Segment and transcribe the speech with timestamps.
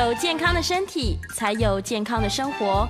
[0.00, 2.88] 有健康的身体，才有健康的生活。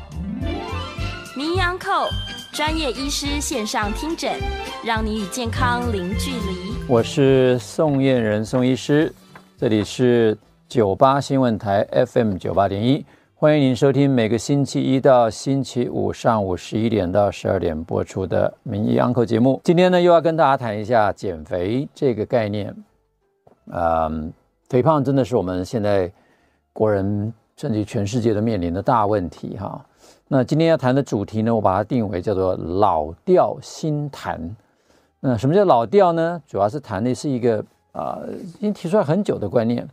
[1.36, 2.08] 名医安扣
[2.52, 4.38] 专业医师线上听诊，
[4.84, 6.72] 让你与健康零距离。
[6.86, 9.12] 我是宋彦仁宋医师，
[9.58, 10.38] 这里是
[10.68, 13.04] 九八新闻台 FM 九八点一，
[13.34, 19.60] 欢迎您收听每个星期一到星期五上午十一点到十二点播出的名医安扣节目。
[19.64, 22.72] 今天呢，又要跟大家谈一下减肥这个概念。
[23.72, 24.32] 嗯，
[24.68, 26.10] 肥胖真的是我们现在
[26.72, 29.84] 国人甚至全世界都面临的大问题哈。
[30.28, 34.56] 那今天要谈的主题呢，我把它定为叫做“老调新谈”。
[35.20, 36.40] 那什么叫老调呢？
[36.46, 37.58] 主要是谈的是一个
[37.92, 39.86] 啊、呃，已经提出来很久的观念，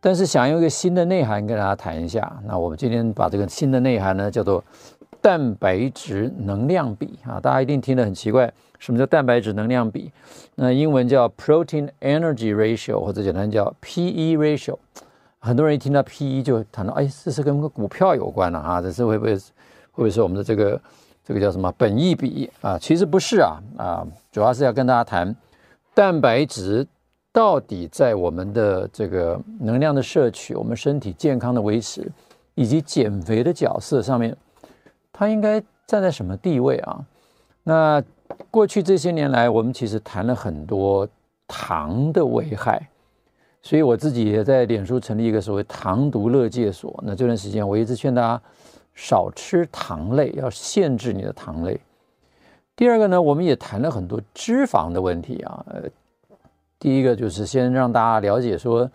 [0.00, 2.40] 但是想用一个新的内涵跟大家谈一下。
[2.46, 4.62] 那我们今天把这个新的内涵呢，叫做
[5.20, 7.40] 蛋白质能量比啊。
[7.40, 10.12] 大家一定听得很奇怪，什么叫蛋白质能量比？
[10.54, 14.76] 那英文叫 Protein Energy Ratio，或者简单叫 PE Ratio。
[15.44, 19.42] 很多人一听到 PE 就谈到，哎，这是跟个股票有关了啊，这是会不会会
[19.92, 20.80] 不会是我们的这个
[21.22, 22.78] 这个叫什么本益比啊？
[22.78, 25.36] 其实不是啊啊，主要是要跟大家谈
[25.92, 26.86] 蛋白质
[27.30, 32.10] 到底在我们的这个能量的摄取、我们身体健康的维持
[32.54, 34.34] 以及减肥的角色上面，
[35.12, 37.04] 它应该站在什么地位啊？
[37.64, 38.02] 那
[38.50, 41.06] 过去这些年来，我们其实谈了很多
[41.46, 42.88] 糖的危害，
[43.64, 46.94] 所以我自己也在脸书成立一个所谓“糖毒乐戒所”。
[47.02, 48.40] 那这段时间，我一直劝大家
[48.94, 51.80] 少吃糖类，要限制你的糖类。
[52.76, 55.64] 第二个呢，我们也谈了很多脂肪的问题啊。
[55.70, 55.82] 呃，
[56.78, 58.88] 第一个就是先让大家了解说，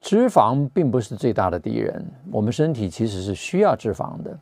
[0.00, 4.36] 脂肪并不是最大的敌人，我们身体其实是需要脂肪的，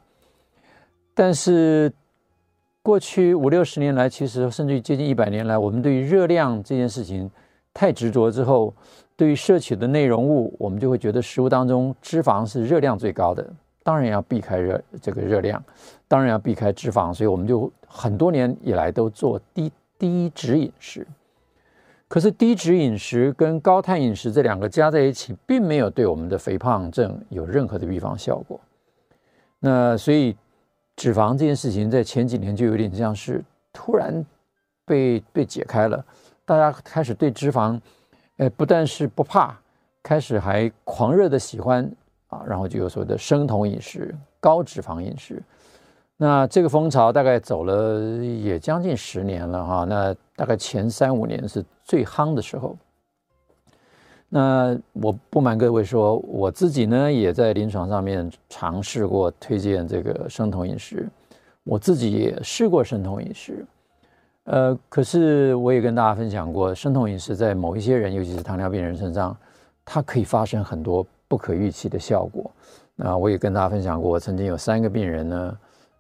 [1.15, 1.93] 但是。
[2.83, 7.31] 过去五六十年来，其实甚至于接近一百年来，我们对于热量这件事情
[7.75, 8.75] 太执着之后，
[9.21, 13.47] 对于摄取的内容物，我们就会觉得食物当中脂肪是热量最高的，
[13.83, 15.63] 当然要避开热这个热量，
[16.09, 21.07] 当然要避开脂肪，所以我们就很多年以来都做低低脂饮食。
[22.09, 28.59] 可是低脂饮食跟高碳饮食这两个加在一起，并没有对我们的肥胖症有任何的预防效果。
[29.59, 30.35] 那所以。
[30.97, 34.23] 脂肪这件事情在前几年就有点像是突然
[34.85, 36.05] 被被解开了，
[36.45, 37.81] 大家开始对脂肪，
[38.41, 39.55] 呃，不但是不怕，
[40.03, 41.85] 开始还狂热的喜欢
[42.29, 45.43] 啊，然后就有所谓的生酮饮食、高脂肪饮食。
[46.17, 52.75] 那这个风潮大概走了也将近十年了哈，那大概前三五年是最夯的时候。
[54.31, 61.07] 那我不瞒各位说，我自己呢也在临床上面尝试过推荐这个生酮饮食，
[61.63, 63.67] 我自己也试过生酮饮食，
[64.51, 69.37] 呃，可是我也跟大家分享过，生酮饮食在某一些人，尤其是糖尿病人身上，
[69.85, 72.51] 它可以发生很多不可预期的效果。
[72.97, 75.59] 那我也跟大家分享过，我曾经有三个病人呢，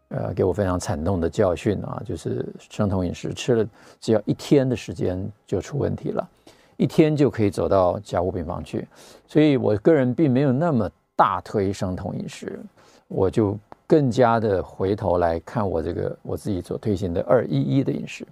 [0.08, 3.64] 呃，给我非常惨痛的教训啊，就是生酮饮食吃了
[4.00, 6.28] 只要一天的时间就出问题了。
[6.76, 8.88] 一天就可以走到加护病房去，
[9.28, 12.58] 所以我个人并没有那么大推生酮饮食，
[13.06, 13.56] 我就
[13.86, 18.26] 更加的回头来看我这个我自己所推行的二一一的饮食。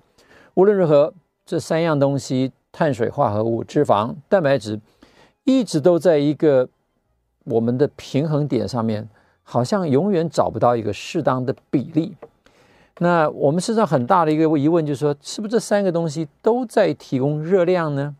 [0.59, 1.15] 无论如何，
[1.47, 4.81] 这三样东西：碳水化合物、脂肪、蛋白质，
[5.45, 6.69] 一直都在一个
[7.45, 9.09] 我们的平衡点上面，
[9.45, 12.17] 好像永远找不到一个适当的比例。
[12.99, 18.17] 那我们身上很大的一个疑问就是说，是不是这三个东西都在提供热量呢？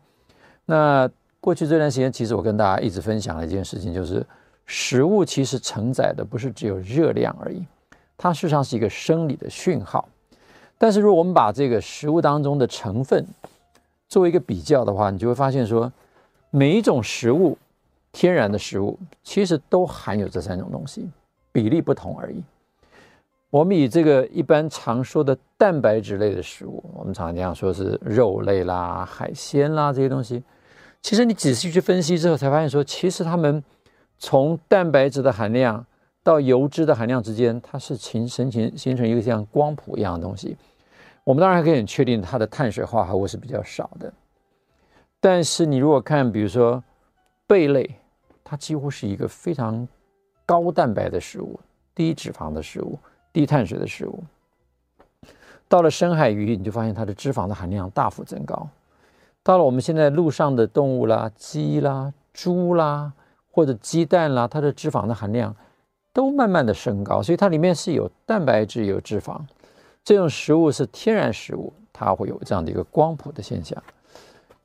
[0.67, 1.11] 那
[1.41, 4.25] 过去这段时间，其实我跟大家一直分享的一件事情，就是
[4.65, 7.65] 食物其实承载的不是只有热量而已，
[8.15, 10.07] 它事实上是一个生理的讯号。
[10.79, 13.23] 但是如果我们把这个食物当中的成分
[14.07, 15.91] 作为一个比较的话，你就会发现说，
[16.49, 17.55] 每一种食物，
[18.11, 21.07] 天然的食物其实都含有这三种东西，
[21.51, 22.41] 比例不同而已。
[23.51, 30.41] 我们以这个一般常说的蛋白质类的食物，我们常常这样说是肉类啦、海鲜啦这些东西。
[31.01, 33.63] 其实你仔细去分析之后，才发现说，其实它们
[34.17, 35.85] 从蛋白质的含量
[36.23, 40.55] 到油脂的含量之间，它是形成形成一个像光谱一样的东西。
[41.29, 44.11] 我们当然还可以很确定它的碳水化合物是比较少的。
[45.19, 46.83] 但是你如果看，比如说
[47.45, 47.87] 贝类，
[48.43, 49.87] 它几乎是一个非常
[50.43, 51.59] 高蛋白的食物，
[51.93, 52.97] 低脂肪的食物，
[53.31, 54.23] 低碳水的食物。
[55.67, 58.67] 到了深海鱼，你就发现它的脂肪的含量大幅增高。
[59.43, 63.13] 到了我们现在陆上的动物啦，鸡啦、猪啦，
[63.51, 65.55] 或者鸡蛋啦，它的脂肪的含量
[66.11, 69.39] 都慢慢的升高，所以它里面是有蛋白质、有脂肪。
[70.03, 73.81] 这种食物是天然食物，它会有这样的一个光谱的现象。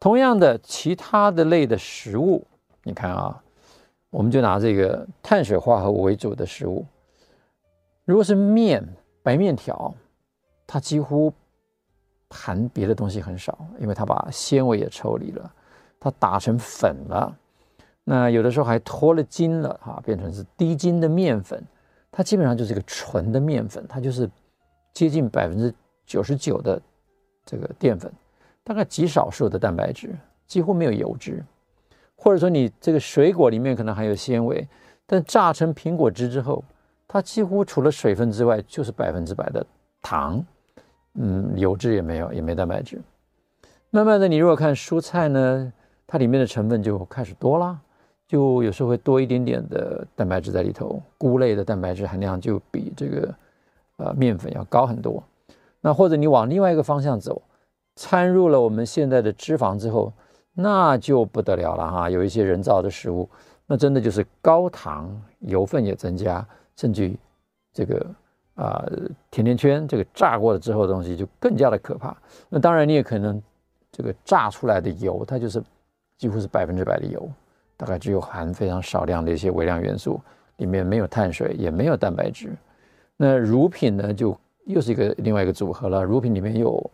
[0.01, 2.47] 同样的，其他的类的食物，
[2.83, 3.43] 你看啊，
[4.11, 6.85] 我们就拿这个碳水化合物为主的食物，
[8.05, 8.87] 如果是面、
[9.23, 9.95] 白面条，
[10.67, 11.33] 它几乎
[12.31, 15.51] 含别的东西很少，因为它把纤维也抽离了，
[15.99, 17.35] 它打成粉了，
[18.05, 21.63] 那有的时候还脱了筋了哈，变成是低筋的面粉，
[22.11, 24.29] 它基本上就是一个纯的面粉，它就是
[24.95, 25.75] 接近百分之
[26.07, 26.81] 九十九的
[27.45, 28.11] 这个淀粉，
[28.63, 31.45] 大概极少数的蛋白质，几乎没有油脂。
[32.17, 34.67] 或者说你这个水果里面可能还有纤维，
[35.05, 36.65] 但榨成苹果汁之后，
[37.07, 39.67] 它几乎除了水分之外就是百分之百的
[40.01, 40.43] 糖，
[41.15, 43.03] 嗯，油脂也没有，也没蛋白质。
[43.91, 45.73] 慢慢的，你如果看蔬菜呢，
[46.07, 47.79] 它里面的成分就开始多啦，
[48.27, 53.35] 就有时候会多一点点的蛋白质在里头，菇类的蛋白质含量就比这个
[53.97, 55.23] 呃面粉要高很多。
[55.81, 57.43] 那或者你往另外一个方向走，
[57.97, 60.13] 掺入了我们现在的脂肪之后。
[60.57, 63.29] 那就不得了了哈，有一些人造的食物，
[63.67, 65.11] 那真的就是高糖，
[65.41, 66.47] 油分也增加，
[66.77, 67.19] 甚至于
[67.73, 68.07] 这个
[68.55, 68.87] 啊、
[69.33, 72.17] 甜甜圈，这个炸过了之后的东西就更加的可怕。
[72.49, 73.43] 那当然你也可能
[73.91, 75.61] 这个炸出来的油，它就是
[76.19, 77.29] 几乎是百分之百的油，
[77.77, 80.21] 大概只有含非常少量的一些微量元素，
[80.59, 82.55] 里面没有碳水，也没有蛋白质。
[83.17, 86.91] 那乳品呢，就又是一个另外一个组合了，乳品里面有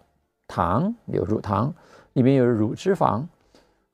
[0.47, 1.73] 糖，有乳糖，
[2.13, 3.23] 里面有乳脂肪。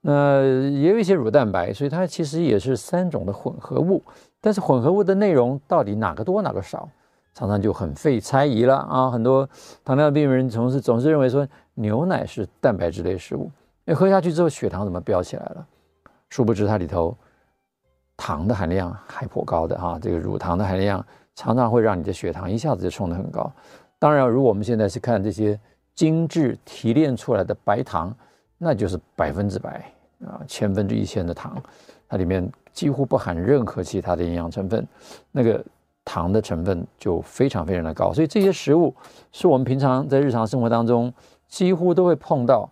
[0.00, 4.02] 那也有一些乳蛋白，所以它其实也是三种的混合物。
[4.40, 6.88] 但是混合物的内容到底哪个多哪个少，
[7.34, 9.10] 常常就很费猜疑了啊！
[9.10, 9.48] 很多
[9.84, 13.50] 糖尿病人总是总是认为说牛奶是蛋白质类食物，
[13.84, 15.66] 那喝下去之后血糖怎么飙起来了？
[16.30, 17.16] 殊不知它里头
[18.16, 21.04] 糖的含量还颇高的哈，这个乳糖的含量
[21.36, 23.48] 常常会让你的血糖一下子就冲得很高。
[24.00, 25.56] 当然，如果我们现在是看这些
[25.94, 28.12] 精致提炼出来的白糖，
[28.58, 29.92] 那就是百分之百。
[30.24, 31.62] 啊，千分之一千的糖，
[32.08, 34.88] 它里面几乎不含任何其他的营养成分，
[35.30, 35.62] 那个
[36.06, 38.14] 糖的成分就非常非常的高。
[38.14, 38.94] 所以这些食物
[39.30, 41.12] 是我们平常在日常生活当中
[41.48, 42.66] 几乎都会碰到，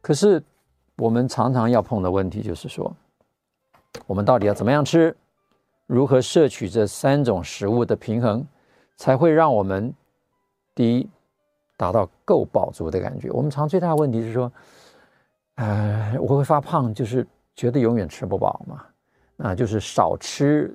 [0.00, 0.42] 可是
[0.96, 2.92] 我们常常要碰的问题就是说，
[4.08, 5.16] 我们到底要怎么样吃，
[5.86, 8.46] 如何摄取这三种食物的平衡，
[8.96, 9.92] 才会让我们
[10.74, 11.08] 第一
[11.76, 13.30] 达到够饱足的感觉。
[13.30, 14.52] 我们常最大的问题是说。
[15.56, 17.24] 呃，我会发胖，就是
[17.54, 18.82] 觉得永远吃不饱嘛，
[19.36, 20.74] 那就是少吃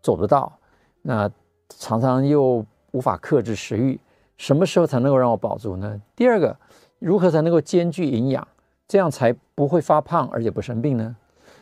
[0.00, 0.56] 做不到，
[1.02, 1.28] 那
[1.68, 3.98] 常常又无法克制食欲，
[4.36, 6.00] 什么时候才能够让我饱足呢？
[6.14, 6.56] 第二个，
[7.00, 8.46] 如何才能够兼具营养，
[8.86, 11.16] 这样才不会发胖而且不生病呢？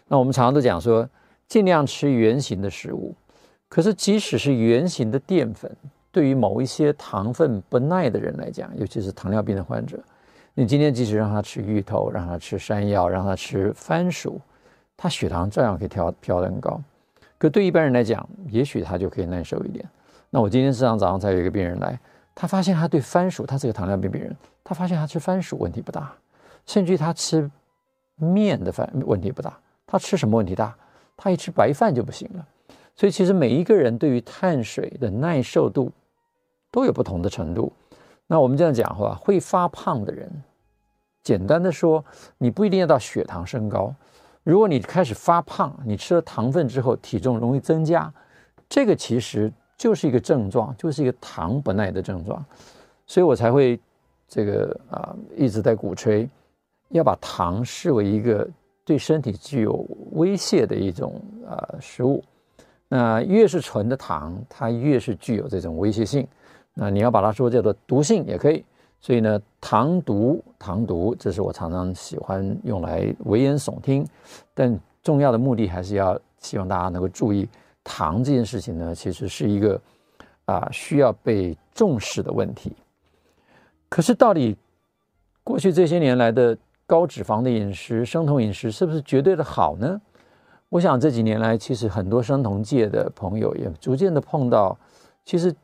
[0.06, 1.08] 那我们常常都讲说，
[1.52, 3.14] 尽量吃圆形的食物，
[3.68, 5.70] 可是即使是圆形的淀粉，
[6.10, 10.02] 对于某一些糖分不耐的人来讲，尤其是糖尿病的患者。
[10.54, 14.40] 你今天即使让他吃芋头，让他吃山药，让他吃番薯，
[14.96, 16.80] 他血糖照样可以调调得很高。
[17.36, 19.86] 可对一般人来讲，也许他就可以耐受一点。
[20.30, 22.00] 那我今天市场早上才有一个病人来，
[22.34, 24.34] 他发现他对番薯，他是个糖尿病病人，
[24.64, 26.14] 他发现他吃番薯问题不大，
[26.64, 27.50] 甚至于他吃
[28.16, 29.54] 面的饭问题不大，
[29.86, 30.74] 他吃什么问题大？
[31.16, 32.46] 他一吃白饭就不行了。
[32.94, 35.90] 所以其实每一个人对于碳水的耐受度
[36.70, 37.72] 都有不同的程度。
[38.26, 40.30] 那我们这样讲话，会发胖的人，
[41.22, 42.04] 简单的说，
[42.38, 43.94] 你不一定要到血糖升高。
[44.42, 48.12] 如果你开始发胖，你吃了糖分之后，体重容易增加，
[48.68, 52.44] 这个其实就是一个症状，就是一个糖不耐的症状。
[53.06, 53.78] 所以我才会
[54.26, 56.28] 这个啊一直在鼓吹，
[56.88, 58.48] 要把糖视为一个
[58.84, 62.22] 对身体具有威胁的一种啊食物。
[62.88, 66.26] 那越是纯的糖，它越是具有这种威胁性。
[66.74, 68.64] 那你要把它说叫做毒性也可以，
[69.00, 74.06] 所以呢，糖毒，糖毒，这是我常常喜欢用来危言耸听，
[74.54, 77.48] 但重要的目的还是要希望大家能够注意，
[77.82, 79.80] 糖这件事情呢，其实是一个
[80.44, 82.72] 啊需要被重视的问题。
[83.88, 84.56] 可是到底
[85.44, 86.56] 过去这些年来的
[86.92, 89.98] 高脂肪的饮食、生酮饮食是不是绝对的好呢？
[90.68, 94.76] 我想这几年来，其实很多生酮界的朋友也逐渐的碰到，
[95.24, 95.54] 其实。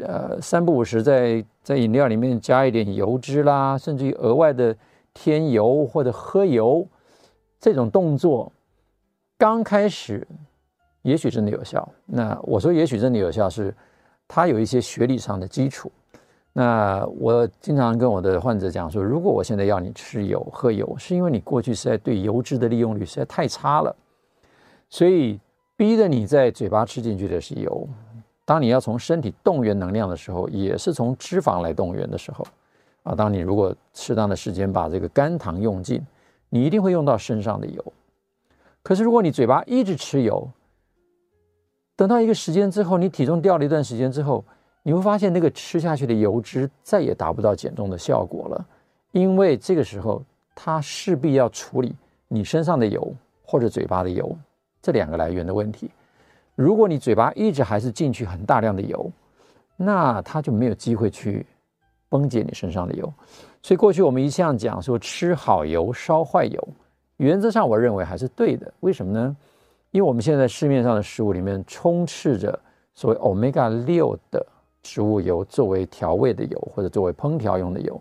[0.00, 4.72] 呃，三不五时在在饮料里面加一点油脂啦，甚至于额外的
[5.12, 6.86] 添油或者喝油，
[7.58, 8.52] 这种动作
[9.36, 10.24] 刚开始
[11.02, 11.88] 也许真的有效。
[12.06, 13.74] 那我说也许真的有效，是
[14.28, 15.90] 它有一些学理上的基础。
[16.52, 23.94] 那我经常跟我的患者讲说，如果我现在要你吃油喝油，是因为你过去实在对油脂的利用率实在太差了，
[24.88, 25.38] 所以
[25.76, 27.88] 逼着你在嘴巴吃进去的是油。
[28.44, 32.44] 当你要从身体动员能量的时候，也是从脂肪来动员的时候，
[33.04, 36.04] 啊，当你如果适当的时间把这个肝糖用尽，
[36.48, 37.92] 你一定会用到身上的油。
[38.82, 40.50] 可是如果你嘴巴一直吃油，
[41.94, 44.42] 等到一个时间之后，你体重掉了一段时间之后，
[44.88, 48.66] 你会发现那个吃下去的油脂再也达不到减重的效果了，
[49.12, 51.94] 因为这个时候它势必要处理
[52.26, 53.14] 你身上的油
[53.44, 54.34] 或者嘴巴的油
[54.80, 55.90] 这两个来源的问题。
[56.54, 59.12] 如果你嘴巴一直还是进去很大量的油，
[59.76, 61.44] 那它就没有机会去
[62.08, 63.12] 分解你身上的油。
[63.62, 66.68] 所以过去我们一向讲说吃好油烧坏油，
[67.18, 68.72] 原则上我认为还是对的。
[68.80, 69.36] 为什么呢？
[69.90, 72.58] 因为我们现在市面上的食物里面充斥着
[72.94, 74.46] 所谓 Omega 六的
[74.88, 78.00] 植物油作为调味的油或者作为烹调用的油，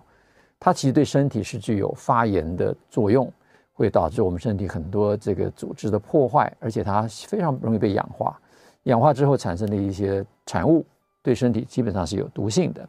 [0.57, 3.29] 它其实对身体是具有发炎的作用，
[3.73, 8.39] 会导致我们身体很多这个组织的破坏，而且它非常容易被氧化，
[8.83, 10.85] 氧化之后产生的一些产物
[11.21, 12.87] 对身体基本上是有毒性的。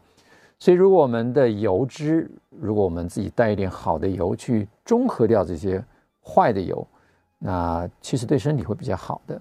[0.61, 5.85] 所以如果我们的油脂，如果我们自己带一点好的油去中和掉这些
[6.25, 6.87] 坏的油。
[7.41, 9.41] 那其实对身体会比较好的。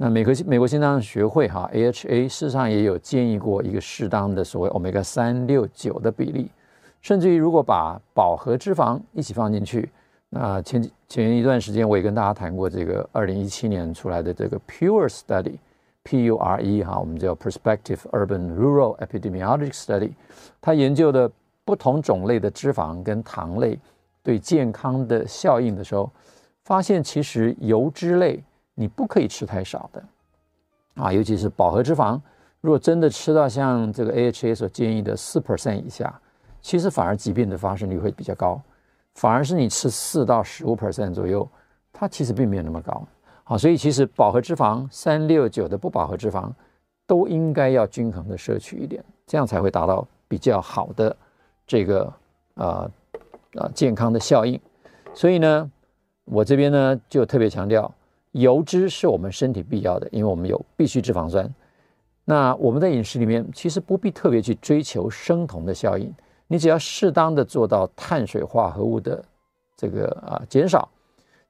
[0.00, 6.48] 那美国美国心脏学会哈 AHA 事实上也有建议过一个适当的所谓 Omega 三六九的比例，
[7.00, 9.90] 甚至于如果把饱和脂肪一起放进去，
[10.30, 20.12] 那前前一段时间我也跟大家谈过这个二零一七年出来的这个 Pure Study，P U R E 哈，我们叫 Perspective Urban Rural Epidemiologic Study，
[20.60, 21.28] 它研究的
[21.64, 23.76] 不同种类的脂肪跟糖类
[24.22, 26.08] 对健康的效应的时候。
[26.64, 28.44] 发现其实油脂类
[28.80, 30.04] 你不可以吃太少的，
[30.94, 32.20] 啊，尤其是饱和脂肪，
[32.60, 36.20] 如果真的吃到像这个 AHA 所建议的四 percent 以下，
[36.62, 38.62] 其实反而疾病的发生率会比较高，
[39.14, 41.48] 反而是你吃四到十五 percent 左右，
[41.92, 43.02] 它其实并没有那么高。
[43.42, 46.48] 好，所以其实饱和脂肪三六九的不饱和脂肪
[47.04, 51.16] 都应该要均衡的摄取一点，这样才会达到比较好的
[51.66, 52.12] 这个
[52.54, 52.90] 呃
[53.54, 54.60] 呃健康的效应。
[55.12, 55.68] 所以呢。
[56.30, 57.90] 我这边呢，就特别强调，
[58.32, 61.52] 油脂是我们身体必要的，因为我们有必需脂肪酸。
[62.24, 66.12] 那我们在饮食里面其实不必特别去追求生酮的效应，
[66.46, 69.24] 你只要适当的做到碳水化合物的
[69.76, 70.88] 这个啊减少，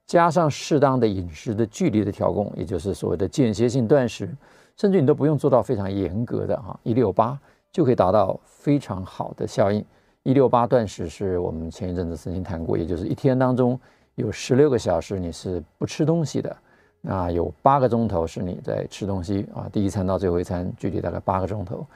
[0.06, 4.32] 加上适当的饮食的距离的调控，也就是所谓的间歇性断食，
[4.76, 7.36] 甚至你都不用做到非常严格的哈一六八
[7.72, 9.84] 就可以达到非常好的效应。
[10.22, 13.78] 一六八断食是我们前一阵子曾经谈过，也就是一天当中。
[14.14, 16.56] 有十六个小时你是不吃东西的，
[17.00, 21.86] 那有八个钟头是你在吃东西啊，第一餐到最后一餐距离大概八个钟头，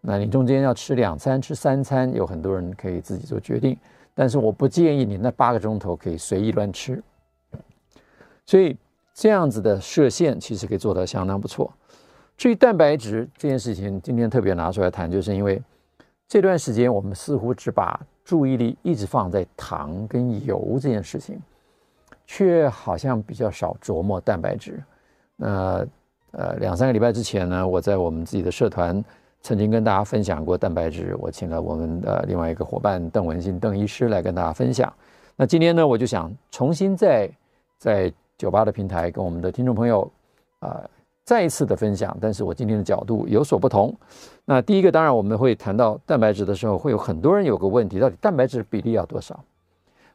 [0.00, 3.76] 那你中间要吃两餐、吃三餐，有很多人可以自己做决定，
[4.14, 7.02] 但是我不建议你那八个钟头可以随意乱吃，
[8.44, 8.76] 所以
[9.14, 11.72] 这样子的设限其实可以做得相当不错。
[12.36, 15.60] 至于蛋白质这件事情，今天特别拿出来谈，就是因为
[16.28, 21.40] 这段时间我们似乎只把注意力一直放在糖跟油这件事情。
[22.32, 24.80] 却好像比较少琢磨蛋白质。
[25.34, 25.84] 那
[26.30, 29.04] 呃，两三个礼拜之前呢，我在我们自己的社团
[29.42, 31.16] 曾经跟大家分享过蛋白质。
[31.18, 34.92] 我请了我们的另外一个伙伴邓文新邓医师来跟大家分享。
[35.34, 37.28] 那今天呢，我就想重新在
[37.78, 40.08] 在酒吧的平台跟我们的听众朋友
[40.60, 40.88] 啊、
[41.24, 42.16] 再一次的分享。
[42.20, 43.92] 但是我今天的角度有所不同。
[44.44, 49.42] 那第一个，当然我们会谈到蛋白质的时候，会有很多人有个问题：到底蛋白质比例要多少？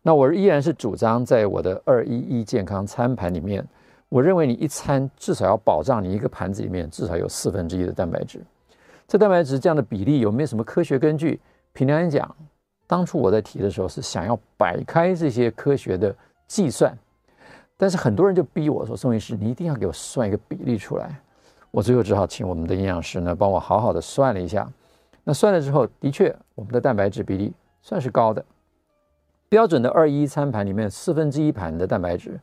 [0.08, 3.68] 那我依然是主张，在我的二一一健康餐盘里面，
[4.08, 8.40] 我认为你一餐至少要保障你一个盘子里面至少有四分之一的蛋白质。
[9.08, 11.40] 这蛋白质这样的比例有没有什么科学根据？
[11.74, 12.36] 凭良心讲，
[12.86, 16.16] 当初我在提的时候是想要摆开这些科学的
[16.48, 16.96] 计算，
[17.76, 21.20] 但是很多人就逼我说：“宋医师，你一定要给我算一个比例出来。”
[21.72, 24.72] 我最后只好请我们的营养师呢帮我好好的算了一下。
[25.24, 28.46] 那算了之后，的确我们的蛋白质比例算是高的。
[29.48, 32.40] 标准的二一餐盘里面，四分之一盘的蛋白质，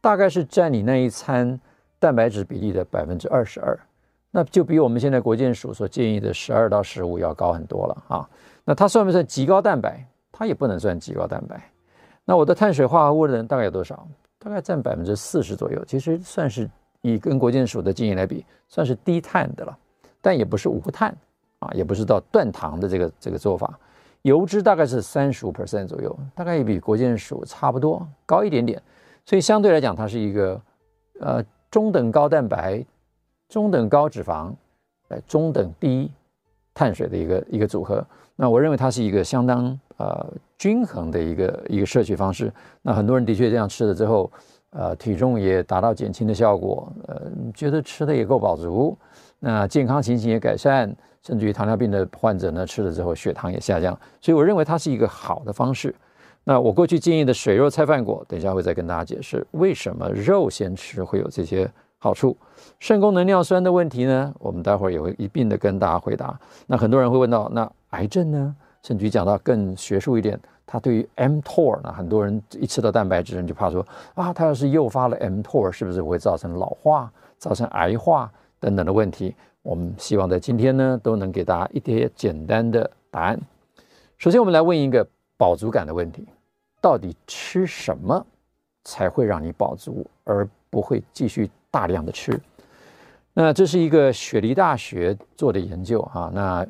[0.00, 1.60] 大概是占你那一餐
[1.98, 3.78] 蛋白质比例的百分之二十二，
[4.30, 8.28] 那就比我们现在国健署所建议的十二到十五要高很多了啊。
[8.64, 10.06] 那它算不算极高蛋白？
[10.32, 11.70] 它也不能算极高蛋白。
[12.24, 14.06] 那我的碳水化合物呢，大概有多少？
[14.38, 16.70] 大概占百分之四十左右，其实算是
[17.00, 19.78] 以跟国健署的建议来比，算是低碳的了，
[20.20, 21.14] 但也不是无碳
[21.58, 23.78] 啊，也不是到断糖的这个这个做法。
[24.24, 28.80] 油脂大概是三十五 percent 左右，大概也比国健署差不多高一点点，
[29.26, 30.58] 所以相对来讲，它是一个
[31.20, 32.82] 呃中等高蛋白、
[33.50, 34.50] 中等高脂肪、
[35.08, 36.10] 呃中等低
[36.72, 38.02] 碳水的一个一个组合。
[38.34, 40.26] 那我认为它是一个相当呃
[40.56, 42.50] 均衡的一个一个摄取方式。
[42.80, 44.32] 那很多人的确这样吃了之后，
[44.70, 48.96] 呃体重也达到减轻的效果，呃觉得吃的也够饱足，
[49.38, 50.96] 那健康情形也改善。
[51.26, 55.94] 甚至于糖尿病的患者呢，吃了之后血糖也下降，所以我认为它是一个好的方式。
[56.44, 61.66] 那我过去建议的水肉菜饭果，等一下会再跟大家解释为什么肉先吃会有这些
[61.96, 62.36] 好处。
[62.78, 66.38] 肾功能尿酸的问题呢，我们待会儿也会一并的跟大家回答。
[66.66, 68.54] 那很多人会问到，那癌症呢？
[68.82, 73.80] 甚至于讲到更学术一点，它对于 mTOR 呢，很多人一吃到蛋白质，人就怕说
[74.14, 79.34] 啊，它要是诱发了 mTOR，是不是会造成老化、造成癌化等等的问题？
[79.64, 83.40] 我们希望在今天呢，都能给大家一点简单的答案。
[84.18, 85.04] 首先，我们来问一个
[85.38, 86.26] 饱足感的问题：
[86.82, 88.24] 到底吃什么
[88.84, 92.38] 才会让你饱足，而不会继续大量的吃？
[93.32, 96.30] 那这是一个雪梨大学做的研究啊。
[96.34, 96.66] 那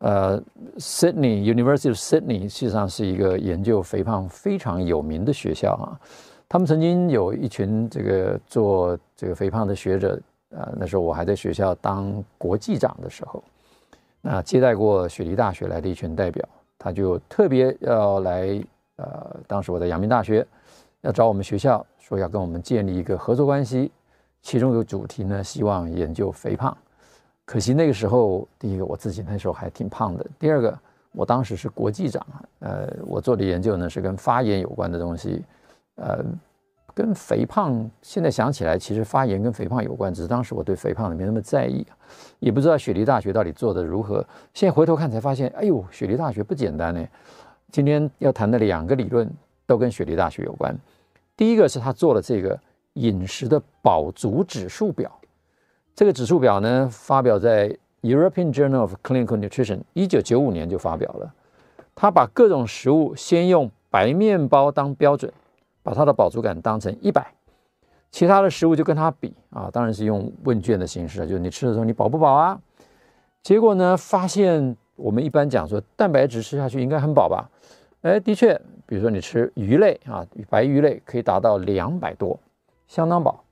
[0.00, 0.40] 呃
[0.76, 5.98] ，Sydney University of Sydney 实际上是一个研究肥胖非常有名的学校啊。
[6.46, 13.42] 他们曾经有一群这个做这个肥胖的学者，呃，那时候我还在学校当国际长的时候，
[14.20, 18.62] 那接待过雪梨大学来的一群代表，他就特别要来，
[18.96, 20.46] 呃，当时我在阳明大学，
[21.02, 23.90] 要找我们学校说要跟我们建立一个合作关系。
[24.40, 26.74] 其中有主题呢，希望研究肥胖。
[27.44, 30.78] 可惜那个时候，第一个我自己那时候还挺胖的，第二个
[31.12, 32.24] 我当时是国际长，
[32.60, 35.44] 呃，我做的研究呢是跟发炎有关的东西，
[35.96, 36.24] 呃，
[36.98, 41.86] 跟肥胖现在想起来，其实发炎跟肥胖有关，只是当时我对肥胖没那么在意，
[42.40, 44.26] 也不知道雪梨大学到底做的如何。
[44.52, 47.06] 现在回头看才发现，哎呦，雪梨大学不简单呢。
[47.70, 49.30] 今天要谈的两个理论
[49.64, 50.76] 都跟雪梨大学有关，
[51.36, 52.58] 第一个是他做了这个。
[52.94, 55.08] 饮食的饱足指数表，
[55.94, 57.68] 这个指数表呢，发表在
[58.02, 61.32] European Journal of Clinical Nutrition，一九九五年就发表了。
[61.94, 65.32] 他把各种食物先用白面包当标准，
[65.88, 67.26] 把它的饱足感当成一百，
[68.10, 72.60] 其他的食物就跟它比啊，当然是用问卷的形式，就是你吃的时候你饱不饱啊？
[73.42, 77.48] 结果呢，发现我们一般讲说蛋白质吃下去应该很饱吧？
[78.02, 78.54] 哎，的确，
[78.84, 82.38] 比如说你吃鱼类啊，白鱼类可以达到两百多。
[82.86, 83.42] 相当饱，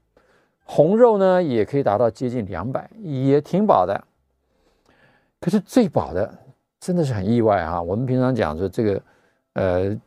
[0.66, 3.99] 红肉呢也可以达到接近两百，也挺饱的。
[5.40, 6.30] 可是最饱的
[6.80, 7.80] 真的是很意外啊！
[7.80, 9.02] 我们平常讲说这个，
[9.54, 10.00] 呃，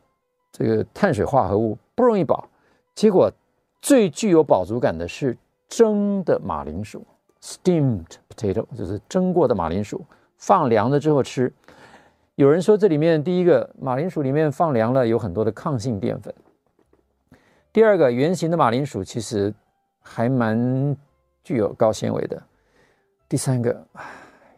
[0.52, 2.48] 这个碳水化合物不容易饱，
[2.94, 3.30] 结果
[3.82, 5.36] 最具有饱足感的是
[5.68, 7.06] 蒸的马铃薯
[7.42, 10.02] （steamed potato），就是蒸过的马铃薯，
[10.38, 11.52] 放凉了之后吃。
[12.36, 16.34] 有人说这里面第一个马铃薯里面放凉了，有很多的抗性淀粉。
[17.70, 19.52] 第二个圆形的马铃薯其实
[20.00, 20.96] 还蛮
[21.44, 22.42] 具有高纤维的。
[23.28, 23.78] 第三个，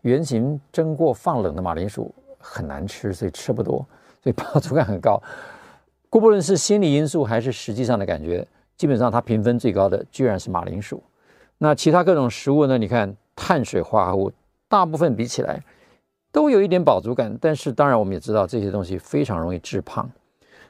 [0.02, 3.84] 圆形蒸过放冷的马铃薯很难吃，所以吃不多，
[4.22, 5.20] 所以饱足感很高。
[6.20, 8.46] 不论是心理因素还是实际上的感觉，
[8.76, 11.02] 基本上它评分最高的居然是马铃薯。
[11.58, 12.76] 那其他各种食物呢？
[12.76, 14.32] 你看碳水化合物，
[14.68, 15.62] 大部分比起来
[16.30, 20.10] 都有一点饱足感，但是当然我们也知道这些东西非常容易致胖。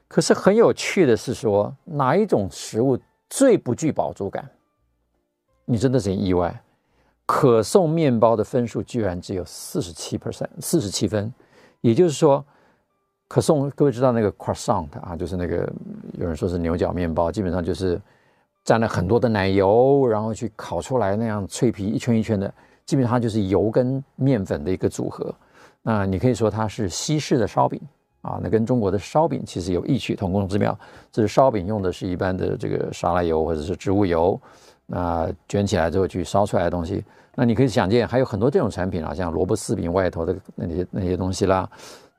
[0.06, 2.98] 可是很有趣的是说，哪一种食物
[3.30, 4.48] 最不具饱足感？
[5.64, 6.62] 你真的是意外。
[7.24, 11.32] 可颂面包的分数居然只有四十七 percent，四十七分。
[11.80, 12.44] 也就是说，
[13.32, 15.66] 可颂各位知道那个 croissant 啊，就是那个
[16.18, 17.98] 有人说是牛角面包，基本上就是
[18.62, 22.52] 沾了很多的奶油，然后去烤出来那样脆皮一圈一圈的，
[22.84, 25.34] 基本上就是油跟面粉的一个组合。
[25.80, 27.80] 那你可以说它是西式的烧饼。
[28.20, 30.78] 啊，那跟中国的烧饼其实有异曲同工之妙。
[31.10, 34.38] 这是烧饼用的是一般的这个沙拉油或者是植物油，
[34.84, 37.02] 那卷起来之后去烧出来的东西。
[37.34, 41.66] 那你可以想见，还有很多这种产品啊，像萝卜丝饼外头的那些那些东西啦，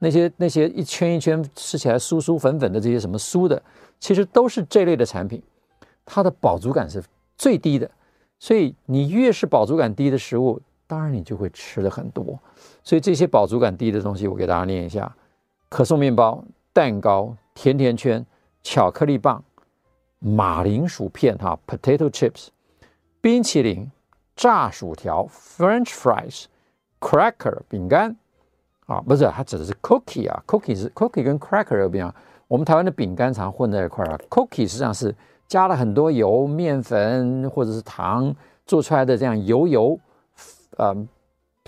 [0.04, 3.64] 那些那些一圈一圈吃起来酥酥粉粉的这些什么酥的，
[4.02, 5.42] 其实都是这类的产品，
[6.06, 7.02] 它的饱足感是
[7.38, 7.90] 最低的。
[8.38, 12.38] 所以你越是饱足感低的食物，当然你就会吃的很多。
[12.84, 15.16] 所以这些饱足感低的东西，我给大家念一下。
[15.70, 18.26] 可颂面包、蛋糕、甜甜圈、
[18.62, 19.42] 巧克力棒、
[20.20, 22.50] 马铃薯片哈 （potato chips）、
[23.22, 23.90] 冰淇淋、
[24.36, 26.44] 炸薯条 （French fries）、
[27.00, 28.18] cracker 饼干
[28.86, 32.14] 啊，不是，它指的是 cookie 啊，cookie 是 cookie 跟 cracker 有不一样。
[32.48, 35.16] 我们台湾的饼干常混在一块儿啊，cookie 实际上是
[35.48, 40.00] 加了很多油、面粉或者是糖做出来的这样油油，
[40.78, 40.96] 呃。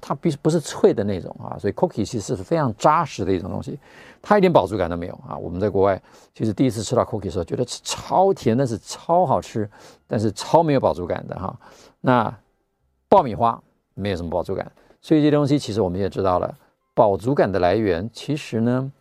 [0.01, 3.79] 它不不是脆的那种啊，所以 cookie 其实是非常扎实的一种东西，
[4.21, 5.35] 它一点饱足感都没有啊。
[5.35, 5.99] 我们在国外
[6.33, 9.67] 其实第一次吃到 cookie 的时候，觉得超甜，但是超好吃，
[10.05, 11.57] 但是超没有饱足感的哈。
[12.01, 12.31] 那
[13.09, 13.59] 爆米花
[13.95, 14.69] 没有什么饱足感，
[15.01, 16.55] 所以这些东西其实我们也知道了，
[16.95, 18.91] 饱足感的来源其实呢，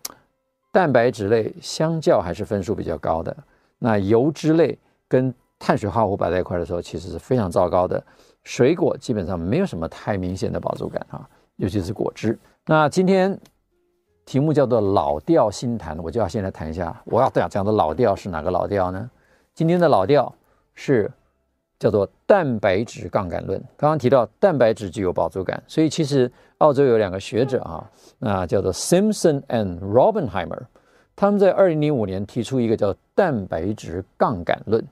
[0.70, 3.34] 蛋白质类相较还是分数比较高的，
[3.78, 4.76] 那油脂类
[5.08, 8.02] 跟碳水化合物摆在一块的时候，其实是非常糟糕的。
[8.42, 11.26] 水果基本上没有什么太明显的饱足感啊，
[11.56, 12.38] 尤其是果汁。
[12.66, 13.38] 那今天
[14.26, 19.08] 题目叫做老调新谈，我就要先来谈一下，我要讲讲的老调是哪个老调呢？
[19.54, 20.34] 今天的老调
[20.74, 21.10] 是
[21.84, 23.62] 叫做蛋白质杠杆论。
[23.76, 27.84] 刚刚提到蛋白质具有饱足感，所以其实澳洲有两个学者啊，
[28.18, 30.62] 那叫做 Simpson and Robbenheimer，
[31.14, 34.82] 他们在二零零五年提出一个叫蛋白质杠杆论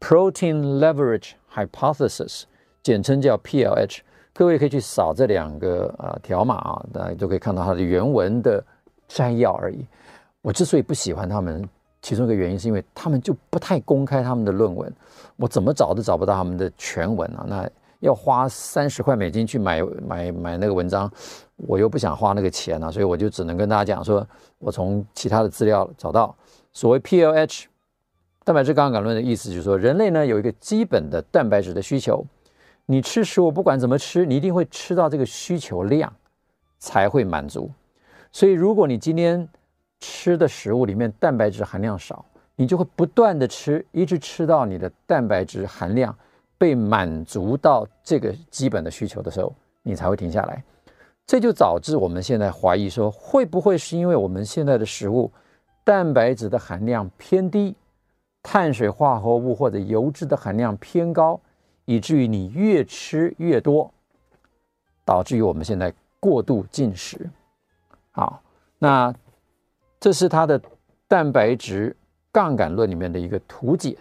[0.00, 2.44] （Protein Leverage Hypothesis），
[2.82, 3.98] 简称叫 PLH。
[4.32, 8.64] 各位可以去扫这两个呃条码啊，大家都可以看到它的原文的
[9.06, 9.86] 摘要而已。
[10.40, 11.68] 我之所以不喜欢他们，
[12.02, 14.92] 其中一个原因是因为他们就不太公开他们的论文，
[15.36, 17.44] 我怎么找都找不到他们的全文啊。
[17.48, 17.68] 那
[18.00, 21.10] 要花三十块美金去买买买那个文章，
[21.56, 24.26] 我又不想花那个钱啊，所以我就只能跟大家讲说，
[24.58, 26.34] 我从其他的资料找到
[26.72, 27.64] 所谓 PLH
[28.42, 32.24] 蛋白质杠杆论的意思，就是说人类呢有一个基本的蛋白质的需求，
[32.86, 36.10] 你吃食物不管怎么吃，你一定会吃到这个需求量
[36.78, 37.70] 才会满足。
[38.32, 39.46] 所以如果你今天
[40.00, 42.24] 吃的食物里面蛋白质含量少，
[42.56, 46.16] 你就会不断的吃，一直吃到你的蛋白质含量
[46.56, 50.62] 被满足到这个基本的需求的时候，你才会停下来。
[51.26, 55.30] 这就导致我们现在怀疑说，会不会是因为我们现在的食物
[55.84, 57.76] 蛋白质的含量偏低，
[58.42, 61.40] 碳水化合物或者油脂的含量偏高，
[61.84, 63.92] 以至于你越吃越多，
[65.04, 67.28] 导致于我们现在过度进食。
[68.10, 68.42] 好，
[68.78, 69.14] 那。
[70.00, 70.60] 这是它的
[71.06, 71.94] 蛋白质
[72.32, 73.98] 杠杆论里面的一个图解。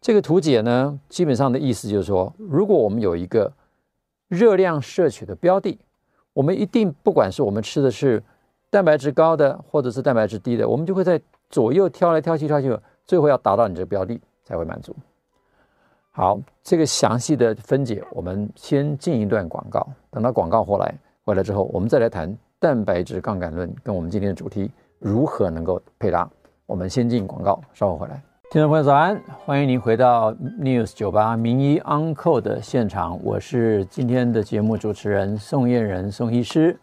[0.00, 3.52] 这个图解呢，基本上的意思就是说，如果我们有一个
[4.28, 5.78] 热量摄取的标的，
[6.32, 8.20] 我们一定不管是我们吃的是
[8.70, 14.96] 蛋白质高的，或者是蛋白质低的，我们就会在左右挑来挑去挑去，最后要达到你这个标的才会满足。
[16.10, 24.70] 好，这个详细的分解，我们先进一段广告，等到广告回来回来之后，我们再来谈蛋白质杠杆论跟我们今天的主题。
[25.02, 26.30] 如何能够配搭？
[26.64, 28.22] 我们先进广告，稍后回来。
[28.52, 36.78] 听众朋友早安，欢迎您回到 News 九八名医 Uncle 的现场，我是今天的节目主持人宋燕人宋医师。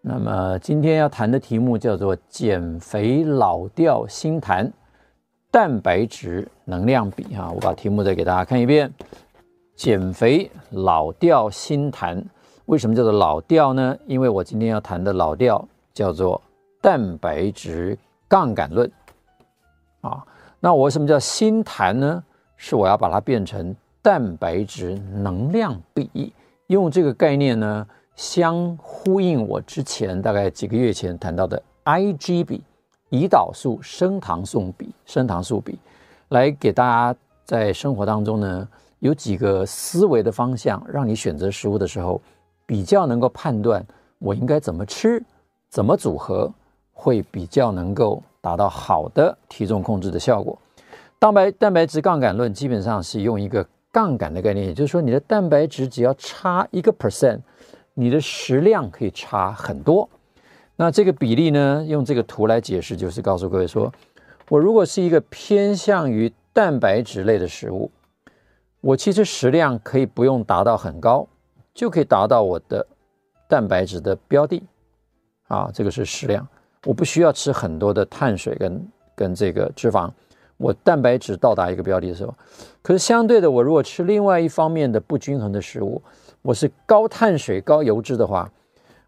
[0.00, 4.72] 那么今天要谈的题目叫做减肥老调新谈，
[5.50, 8.90] 蛋白质能量比啊，我把题目再给大家看一遍。
[9.76, 12.24] 减肥老调新谈，
[12.64, 13.94] 为什么叫做老调呢？
[14.06, 16.40] 因为我今天要谈的老调叫做。
[16.80, 18.90] 蛋白质杠杆论
[20.00, 20.24] 啊，
[20.60, 22.22] 那我为什么叫新谈呢？
[22.56, 26.32] 是我要把它变成蛋白质能量比，
[26.68, 27.86] 用这个概念呢，
[28.16, 32.62] 相呼应我之前大概几个月前谈到的 Ig 比，
[33.10, 35.78] 胰岛素升糖素比，升糖素比，
[36.28, 42.20] 来给大家在生活当中呢，有几个思维的方向，让你选择食物的时候
[42.66, 43.84] 比较能够判断
[44.18, 45.22] 我应该怎么吃，
[45.70, 46.52] 怎么组合。
[47.00, 50.58] 会比较能够达到好的体重控制的效果。
[51.20, 57.38] 蛋白蛋白质杠杆论基本上是用一个杠杆的概念，也就是说，你的蛋白质只要差一个 percent，
[57.94, 60.08] 你的食量可以差很多。
[60.74, 63.92] 那这个比例呢，用这个图来解释，就是告诉各位说，
[64.48, 67.88] 我如果是一个偏向于蛋白质类的食物，
[68.80, 71.28] 我其实食量可以不用达到很高，
[71.72, 72.84] 就可以达到我的
[73.48, 74.64] 蛋白质的标的。
[75.46, 76.46] 啊，这个是食量。
[76.84, 80.08] 我不需要吃很多的碳水跟跟这个脂肪，
[80.56, 82.32] 我蛋白质到达一个标的的时候，
[82.82, 86.00] 可是相对的，我如果吃另外一方面的不均衡的食物，
[86.40, 88.48] 我是高碳水高油脂的话，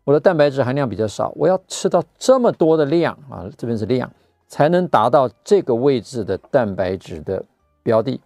[0.02, 4.10] 我的蛋白质含量比较少，我要吃到这么多的量啊，这边是量，
[4.48, 7.42] 才能达到这个位置的蛋白质的
[7.84, 8.20] 标的，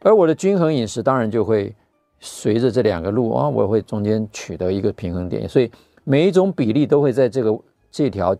[0.00, 1.74] 而我的均衡饮食当然就会
[2.20, 5.70] 随着这两个路啊，我会中间取得一个平衡点，所以
[6.04, 7.58] 每一种比例都会在这个
[7.90, 8.36] 这条。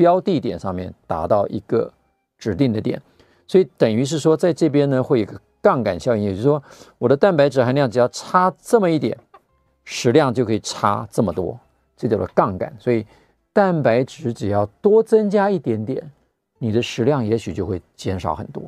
[0.00, 1.92] 标的点上面达到一个
[2.38, 2.98] 指定的点，
[3.46, 6.62] 所以等于是说，在这边呢会有一个杠杆效应，也就是说，
[6.96, 9.14] 我的蛋白质含量只要差这么一点，
[9.84, 11.60] 食量就可以差这么多，
[11.98, 12.74] 这叫做杠杆。
[12.78, 13.06] 所以
[13.52, 16.10] 蛋白质只要多增加一点点，
[16.56, 18.62] 你的食量也许就会减少很多，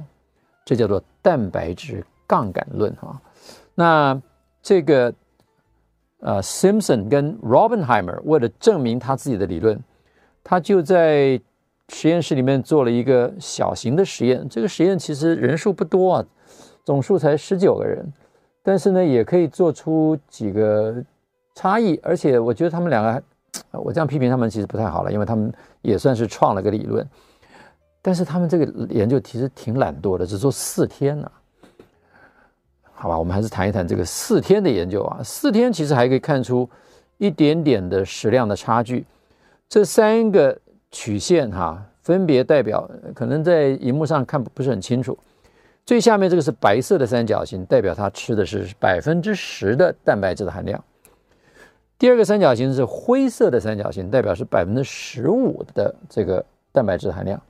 [0.66, 3.18] 这叫做蛋白质杠杆论哈。
[3.75, 4.21] 那
[4.61, 5.14] 这个
[6.21, 9.83] 呃，Simpson 跟 Robbenheimer 为了证明他自己的理论。
[10.44, 11.40] 他就在
[11.88, 16.24] 实验室里面做了一个小型的实验，这个实验其实人数不多啊，
[16.85, 18.05] 总数才十九个人，
[18.62, 21.05] 但是呢，也可以做出几个
[21.55, 23.22] 差异，而且我觉得他们两个，
[23.72, 25.52] 我这样批评他们其实不太好了，因为他们
[25.83, 27.07] 也算是创了个理论，
[28.00, 31.31] 但是他们这个研究其实挺懒惰的，只做四天呢、
[32.94, 36.68] 好吧，我们还是谈一谈这个四天的研究啊，四天其实还可以看出
[37.18, 39.05] 一点点的食量的差距。
[39.72, 45.18] 这三个曲线哈，分别代表可能在荧幕上看不是很清楚。
[45.87, 50.85] 最下面这个是白色的三角形，代表它吃的是百分之十的蛋白质的含量。
[51.98, 57.40] 第二个三角形是灰色的三角形，代表是百分之十五的这个蛋白质含量。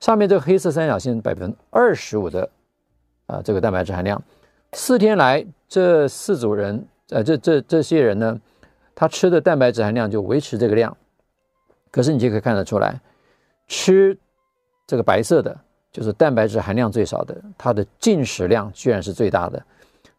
[0.00, 2.50] 上面这个黑色三角形百分之二十五的
[3.26, 4.20] 啊这个蛋白质含量。
[4.72, 8.40] 四天来，这四组人，呃，这这这些人呢，
[8.92, 10.96] 他吃的蛋白质含量就维持这个量。
[11.90, 13.00] 可是你就可以看得出来，
[13.68, 14.16] 吃
[14.86, 15.58] 这个白色的，
[15.92, 19.62] 就是蛋白质含量最少的，它的进食量居然是最大的。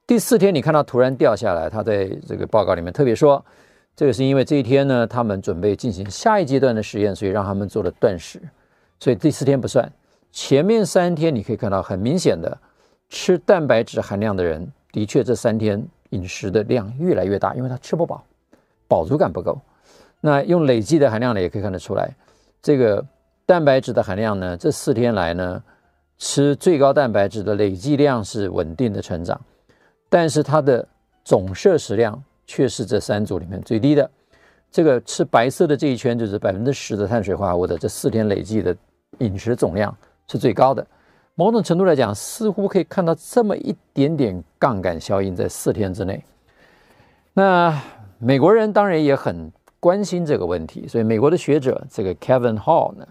[0.06, 3.44] 第四天你看到突然掉下来，他在这个报告里面特别说。
[3.94, 8.42] 这个是因为这一天呢，他们准备进行下一阶段的实验，所以让他们做了断食，
[9.00, 9.92] 所以第四天不算。
[10.32, 12.58] 前面三天你可以看到很明显的，
[13.10, 18.24] 吃蛋白质含量的人，的确这三天饮食的量越来越大，因为他吃不饱，
[18.88, 19.60] 饱足感不够。
[20.22, 22.16] 那用累计的含量呢，也可以看得出来，
[22.62, 23.06] 这个
[23.46, 25.62] 蛋白质的含量呢，这四天来呢，
[26.18, 29.40] 吃最高蛋白质的累计量是稳定的成长，
[30.10, 30.88] 但是它的
[31.26, 32.24] 总摄食量。
[32.48, 34.10] 却是这三组里面最低的。
[34.70, 38.76] 这个吃白色的这一圈就是百分之十的碳水化合物的这四天累计的
[39.20, 39.96] 饮食总量
[40.28, 40.86] 是最高的。
[41.36, 46.22] 某种程度来讲，似乎可以看到这么一点点杠杆效应在四天之内。
[47.32, 47.82] 那
[48.18, 49.50] 美国人当然也很
[49.82, 53.06] 关心这个问题，所以美国的学者这个 Kevin Hall 呢，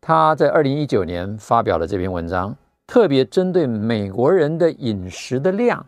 [0.00, 5.86] 他在二零一九年发表了这篇文章，特别针对美国人的饮食的量。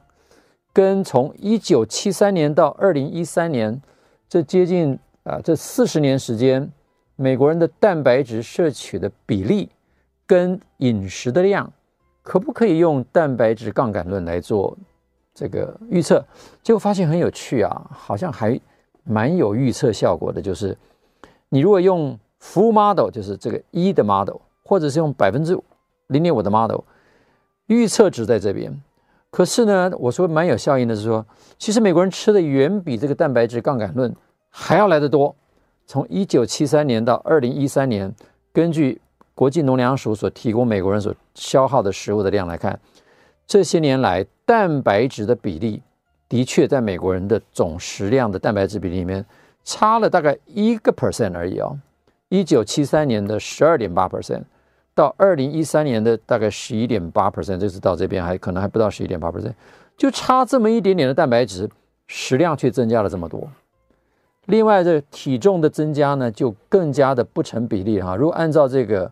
[0.72, 3.80] 跟从一九七三年到二零一三年，
[4.28, 6.68] 这接近啊这四十年时间，
[7.14, 9.70] 美国人的蛋白质摄取的比例
[10.26, 11.72] 跟饮食的量，
[12.22, 14.76] 可不可以用蛋白质杠杆论来做
[15.32, 16.26] 这个预测？
[16.60, 18.60] 结果发现很有趣啊，好像还
[19.04, 20.42] 蛮有预测效果的。
[20.42, 20.76] 就是
[21.48, 25.56] 你如果用 full model，就是这个一的 model，或者是用百分之
[26.08, 26.80] 零点五的 model，
[27.66, 28.82] 预测值在这边。
[29.30, 31.26] 可是呢，我说蛮有效应的是说，
[31.58, 34.14] 其实美国人吃的远比这个蛋白质杠杆论
[34.50, 35.34] 还要来得多。
[35.86, 38.14] 从一九七三年到二零一三年，
[38.52, 39.00] 根据
[39.34, 42.78] 国际农粮署所提供美国人所消耗的食物的量来看，
[43.46, 45.82] 这些年来蛋白质的比例
[46.28, 49.24] 的确在美国人的总食量的蛋白质比例里面
[49.64, 51.78] 差了大概一个 percent 而已哦。
[52.28, 54.42] 一九七三年的十二点八 percent。
[54.96, 59.52] 到二零一三年的大概十一点八 percent，这次到这边还可能还不到十一点八 percent，
[59.96, 61.68] 就差这么一点点的蛋白质，
[62.06, 63.50] 食量却增加了这么多。
[64.46, 68.14] 另外，这体重的增加呢，就更加的不成比例哈。
[68.14, 69.10] 如果按照这个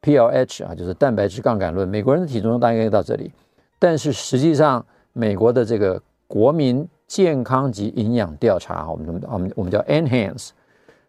[0.00, 3.30] PLH 啊，就是蛋白质杠杆论，美国人的体重大概到这里，
[3.78, 10.50] 但是实际上美国的这个国民健康及营养调查，我们我们我们叫 Enhance，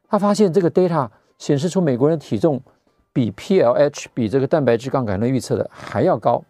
[0.08, 2.62] 他发现这个 data 显示出美国人的体重。
[3.14, 6.44] 比 PLH 比这个蛋白质杠杆论预测的还要高，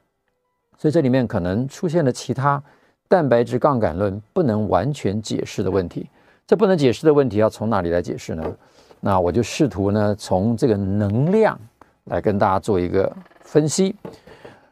[0.80, 2.60] 所以这里面可能出现了其他
[3.08, 6.10] 蛋白质杠杆论不能完全解释的问题。
[6.48, 8.44] 这不能解释的问题要从哪里来解释呢？
[9.00, 11.56] 那我就试图呢从这个能量
[12.06, 13.96] 来跟大家做一个分析。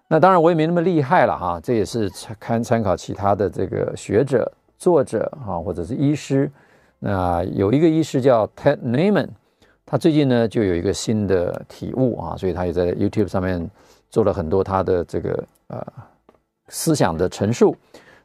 [0.08, 6.52] 那当然我也没那么厉害了哈，这也是参参考其他的这个学者、作者啊，或者是医师。
[7.00, 9.30] 那有一个医师叫 Ted Naiman。
[9.86, 13.70] 他最近呢就有一个新的体悟啊，所以他也在 YouTube 上面
[14.10, 15.86] 做了很多他的这个呃
[16.70, 17.76] 思想的陈述。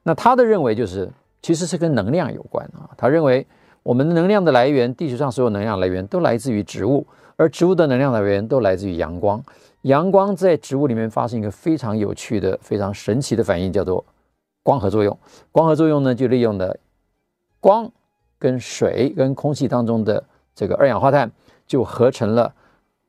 [0.02, 1.10] 那他的认为就是，
[1.42, 2.88] 其实是跟能量有关啊。
[2.96, 3.46] 他认为
[3.82, 9.42] 我们能量的来源，地球上所有能量来源都来自于植物，而植物的能量来源都来自于阳光。
[9.82, 14.04] 阳光在植物里面发生一个非常有趣的、非常神奇的反应，叫做
[14.62, 15.18] 光合作用。
[15.52, 16.76] 光合作用呢，就利用了
[17.60, 17.90] 光
[18.38, 20.22] 跟水跟空气当中的
[20.54, 21.30] 这个二氧化碳。
[21.68, 22.50] 就合成了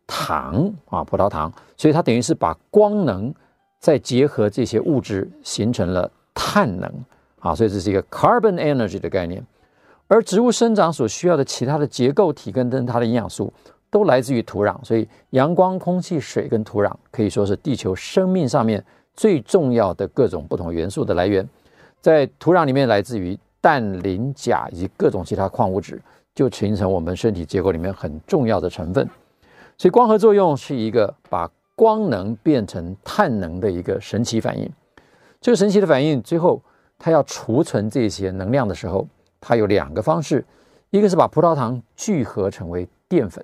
[0.06, 3.34] 糖啊，葡萄糖，所以它等于是把光能
[3.80, 6.94] 再结合这些物质，形成了碳能
[7.40, 9.42] 啊，所以这是一个 carbon energy 的概念。
[10.10, 13.54] 而植物生长所需要的其他的结构体跟它的营养素，
[13.90, 14.78] 都来自于土壤。
[14.84, 21.48] 所以阳光、空气、水跟土壤可以说是地球生命上面最重要的各种不同元素的来源。
[22.02, 26.02] 在土壤里面，来自于氮、磷、钾以及各种其他矿物质。
[26.36, 29.06] 就形成我们身体结构里面很重要的成分，
[29.78, 34.72] 所以光合作用是一个把光能变成碳能的一个神奇反应。
[35.42, 36.62] 这个神奇的反应，最后
[36.98, 39.06] 它要储存这些能量的时候，
[39.42, 40.46] 它有两个方式，
[40.92, 43.44] 一个是把葡萄糖聚合成为淀粉。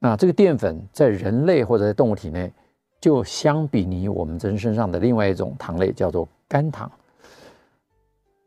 [0.00, 2.52] 那这个淀粉在人类或者在动物体内，
[3.00, 6.90] 就相比拟我们人身上的另外一种糖类，叫做肝糖。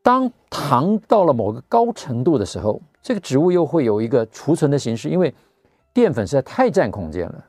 [0.02, 5.34] 当糖到了某个高程度的时候，这个植物又会有一个储存的形式，因为
[5.94, 7.46] 淀粉实在太占空间了，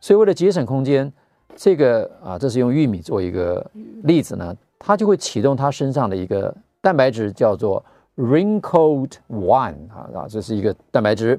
[0.00, 1.12] 所以为了节省空间，
[1.56, 3.68] 这个啊，这是用玉米做一个
[4.04, 7.84] 例子呢，它就会启动它身上的一个蛋白质，叫做
[8.16, 11.38] wrinkled one 啊啊，这是一个蛋白质。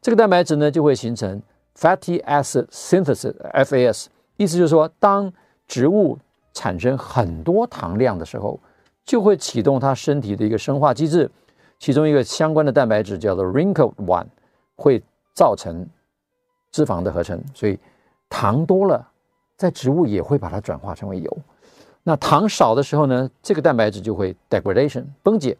[0.00, 1.42] 这个蛋白质呢，就会形成
[1.76, 5.32] fatty acid synthesis（FAS），意思就是说，当
[5.68, 6.18] 植物
[6.52, 8.58] 产生很多糖量的时候，
[9.04, 11.30] 就会启动它身体的一个生化机制，
[11.78, 14.26] 其中一个相关的蛋白质叫做 wrinkled one，
[14.74, 15.02] 会
[15.34, 15.86] 造成
[16.72, 17.40] 脂肪的合成。
[17.54, 17.78] 所以
[18.28, 19.06] 糖多了，
[19.56, 21.38] 在植物也会把它转化成为油。
[22.02, 25.56] 那糖少的时候呢，这个蛋白质就会 degradation 崩解，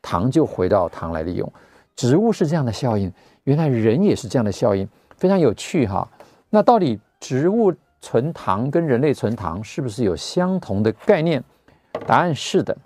[0.00, 1.52] 糖就回到糖来利用。
[1.94, 3.12] 植物是这样的效应，
[3.44, 4.88] 原来人也是这样的效应，
[5.22, 6.08] 非常有趣哈。
[6.50, 11.40] 那到底植物存糖跟人类存糖是不是有相同的概念？
[12.08, 12.76] 答案是的。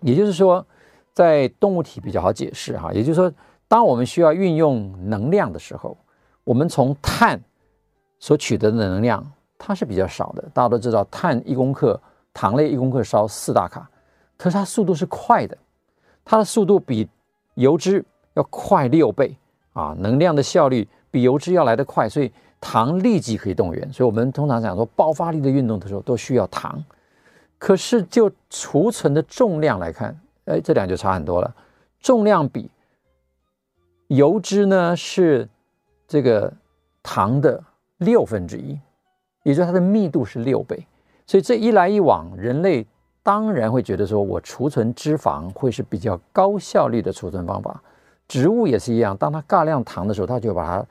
[0.00, 0.66] 也就是说，
[1.12, 2.92] 在动物体比较好解释哈。
[2.92, 3.32] 也就是说，
[3.68, 5.96] 当我们需要运用能量的时候，
[6.42, 7.40] 我们从碳
[8.18, 9.24] 所取得的能量
[9.56, 10.42] 它是比较少的。
[10.52, 11.98] 大家都知道，碳一公克，
[12.32, 13.88] 糖类一公克烧四大卡，
[14.36, 15.56] 可是它速度是快的，
[16.24, 17.08] 它的速度比
[17.54, 19.36] 油脂要快六倍
[19.72, 22.32] 啊，能量的效率比油脂要来得快，所以。
[22.66, 26.82] 糖立即可以动员，所以我们通常讲说爆发力的运动的时候都需要糖。
[27.58, 31.54] 可是就储存的重量来看，哎，这两就差很多了。
[32.00, 32.70] 重量比
[34.06, 35.46] 油脂呢是
[36.08, 36.50] 这个
[37.02, 37.62] 糖的
[37.98, 38.80] 六分之一，
[39.42, 40.86] 也就是它的密度是六倍。
[41.26, 42.86] 所以这一来一往，人类
[43.22, 47.78] 当然会觉得说我储存脂肪会是比较高效率的储存方法。
[48.26, 50.86] 植物也是一样，当它大量糖的时候，它就把它。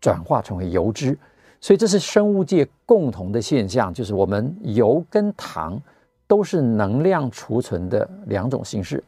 [0.00, 1.18] 转化成为油脂，
[1.60, 5.80] 所以这是生物界共同的现象，就是我们油跟糖
[6.26, 9.02] 都是能量储存的两种形式，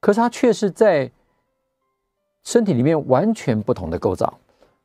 [0.00, 1.10] 可是它却是在
[2.42, 4.32] 身体里面完全不同的构造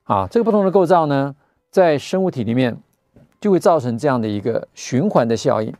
[0.03, 0.27] 啊！
[0.31, 1.35] 这个不同的构造呢，
[1.69, 2.77] 在生物体里面
[3.39, 5.73] 就会造成这样的一个循环的效应。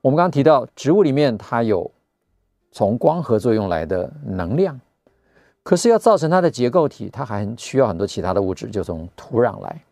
[0.00, 1.90] 我们刚刚提到，植物里面它有
[2.70, 4.80] 从光合作用来的能量。
[5.62, 9.82] 可是要造成它的结构体，它还需要很多其他的物质，就从土壤来。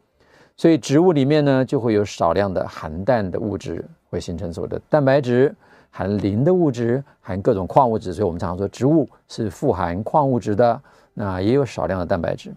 [0.56, 5.54] 所以植物里面呢，就会有少量的含氮的物质，会形成所谓的蛋白质；
[5.90, 8.12] 含磷的物质，含各种矿物质。
[8.12, 10.80] 所以我们常说植物是富含矿物质的。
[11.12, 12.52] 那也有少量的蛋白质。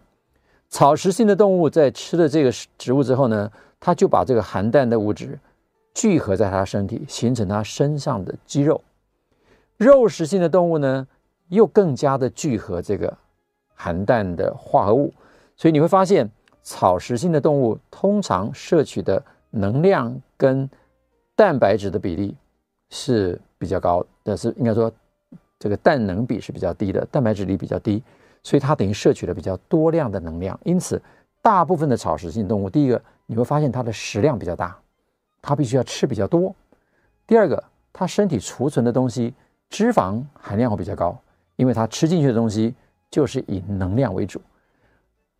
[0.69, 5.38] 草食性的动物在吃了这个植物之后呢，它就把这个含氮的物质
[5.93, 8.82] 聚合在它身体，形成它身上的肌肉。
[9.78, 11.08] 肉食性的动物呢，
[11.54, 13.16] 又更加的聚合这个
[13.74, 15.13] 含氮的化合物，
[15.56, 16.30] 所以你会发现
[16.62, 20.70] 草食性的动物通常摄取的能量跟
[21.36, 22.36] 蛋白质的比例
[22.89, 24.92] 是比较高，但是应该说
[25.60, 28.04] 这个氮能比是比较低的，蛋白质比比较低，
[28.44, 30.60] 所以它等于摄取了比较多量的能量。
[30.63, 31.02] 因此，
[31.42, 34.78] 大部分的草食性动物，第一个你会发现它的食量比较大，
[35.42, 36.54] 它必须要吃比较多；
[37.26, 39.34] 第二个，它身体储存的东西
[39.70, 41.20] 脂肪含量会比较高。
[41.56, 42.74] 因为它吃进去的东西
[43.10, 44.42] 就是以能量为主，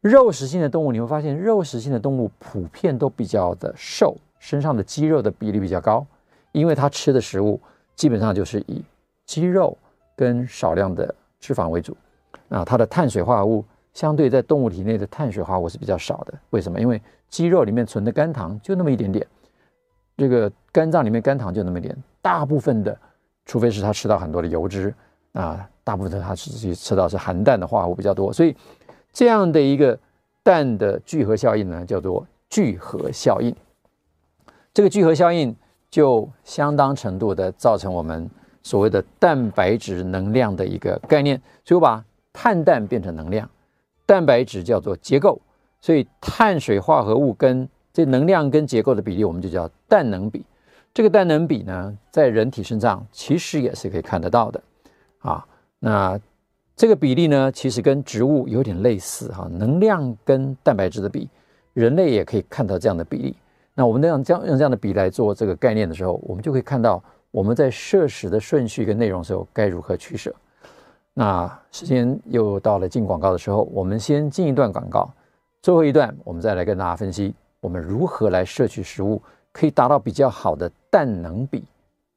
[0.02, 6.06] 肉食性的动物你会发现，肉食性的动物普遍都比较的瘦，身上的肌肉的比例比较高，
[6.52, 7.60] 因为它吃的食物
[7.96, 8.84] 基本上就是以
[9.26, 9.78] 肌肉
[10.16, 11.98] 跟少量的脂肪为主，
[12.50, 16.34] 啊，它的碳水化合物相对在动物体内的碳水化合物是比较少的。
[16.52, 16.80] 为什么？
[16.80, 19.26] 因为肌肉里面存的肝糖就那么一点点，
[20.18, 22.96] 这个肝脏里面肝糖就那么一点，大部分的，
[23.46, 24.94] 除非是它吃到很多的油脂
[25.32, 25.68] 啊。
[25.84, 28.56] 大部分它实际吃到是含氮的化合物比较多，所以
[29.12, 30.00] 这样的一个
[30.44, 33.56] 氮的聚合效应呢，叫做聚合效应。
[34.74, 35.56] 这个聚合效应
[35.90, 38.30] 就相当程度的造成我们
[38.64, 41.40] 所谓的蛋白质能量的一个概念。
[41.64, 43.50] 所以我把碳氮变成能量，
[44.06, 45.40] 蛋白质叫做结构，
[45.80, 50.44] 所以碳水化合物跟这能量跟结构的比例，我们就叫氮能比。
[50.94, 54.62] 这个氮能比呢，在人体身上其实也是可以看得到的
[55.20, 55.46] 啊。
[55.86, 56.18] 那
[56.78, 61.28] 这个比例呢，其实跟植物有点类似哈，能量跟蛋白质的比，
[61.74, 63.36] 人类也可以看到这样的比例。
[63.76, 70.34] 那我们那样这样用这样的比来做这个概念的时候，我们就可以看到我们在摄食的顺序跟内容时候该如何取舍。
[71.14, 75.12] 那时间又到了进广告的时候，我们先进一段广告，
[75.62, 81.62] 最后一段我们再来跟大家分析我们如何来摄取食物，可以达到比较好的氮能比，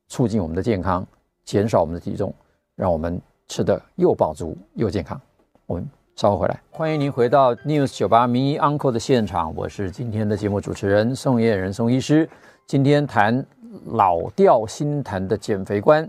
[0.06, 1.04] 促进我们的健康，
[1.44, 2.32] 减少我们的体重，
[2.76, 3.20] 让我们。
[3.48, 5.20] 吃的又饱足又健康，
[5.66, 6.60] 我们稍后回来。
[6.70, 12.28] 欢迎您回到 News 九八名医 Uncle 的现场，我是今天的节目主持人宋晏仁宋医师。
[12.66, 13.44] 今天谈
[13.86, 16.08] 老调新谈的减肥观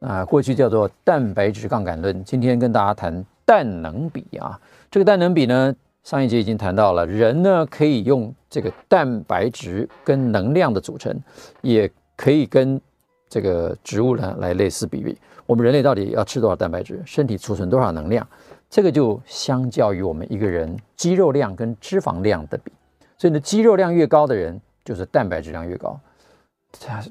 [0.00, 4.58] 啊，过去叫做蛋白质杠杆论，今天跟大家谈氮能比啊。
[4.90, 5.74] 这个氮能比呢，
[6.04, 11.14] 上一节已经谈到了，人呢可以用这个蛋白质跟能量的组成，
[11.60, 12.80] 也可以跟
[13.28, 15.16] 这个植物呢来类似比比。
[15.46, 18.26] 我们人类到底要吃多少蛋白质，身体储存多少能量？
[18.68, 22.70] 这个就相较于我们一个人肌肉量跟脂肪量的比。
[23.16, 25.98] 所以呢，肌肉量越高的人，就是蛋白质量越高；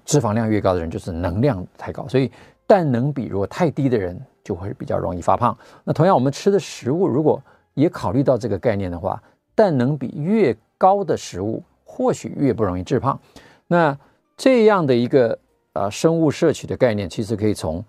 [0.05, 2.07] 脂肪量越高的人，就是能量太高。
[2.07, 2.31] 所以
[2.67, 5.57] 蛋能比如果太低的人，就会比较容易发胖。
[5.83, 7.41] 那同样，我们吃的食物如果
[7.73, 9.21] 也考虑到这个概念的话，
[9.55, 13.19] 蛋能比越高的食物或许越不容易致胖。
[13.65, 13.97] 那
[14.37, 15.37] 这样的一个
[15.77, 17.83] 啊生物摄取的概念，其实可以从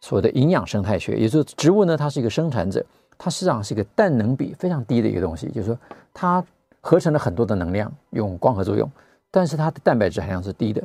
[0.00, 2.84] 所谓的营养生态学，也就是植物呢，它是一个生产者，
[3.16, 5.78] 它实际上是一个蛋能比非常低的一个东西，就是说
[6.12, 6.44] 它
[6.80, 8.90] 合成了很多的能量，用光合作用，
[9.30, 10.82] 但是它的蛋白质含量是低的。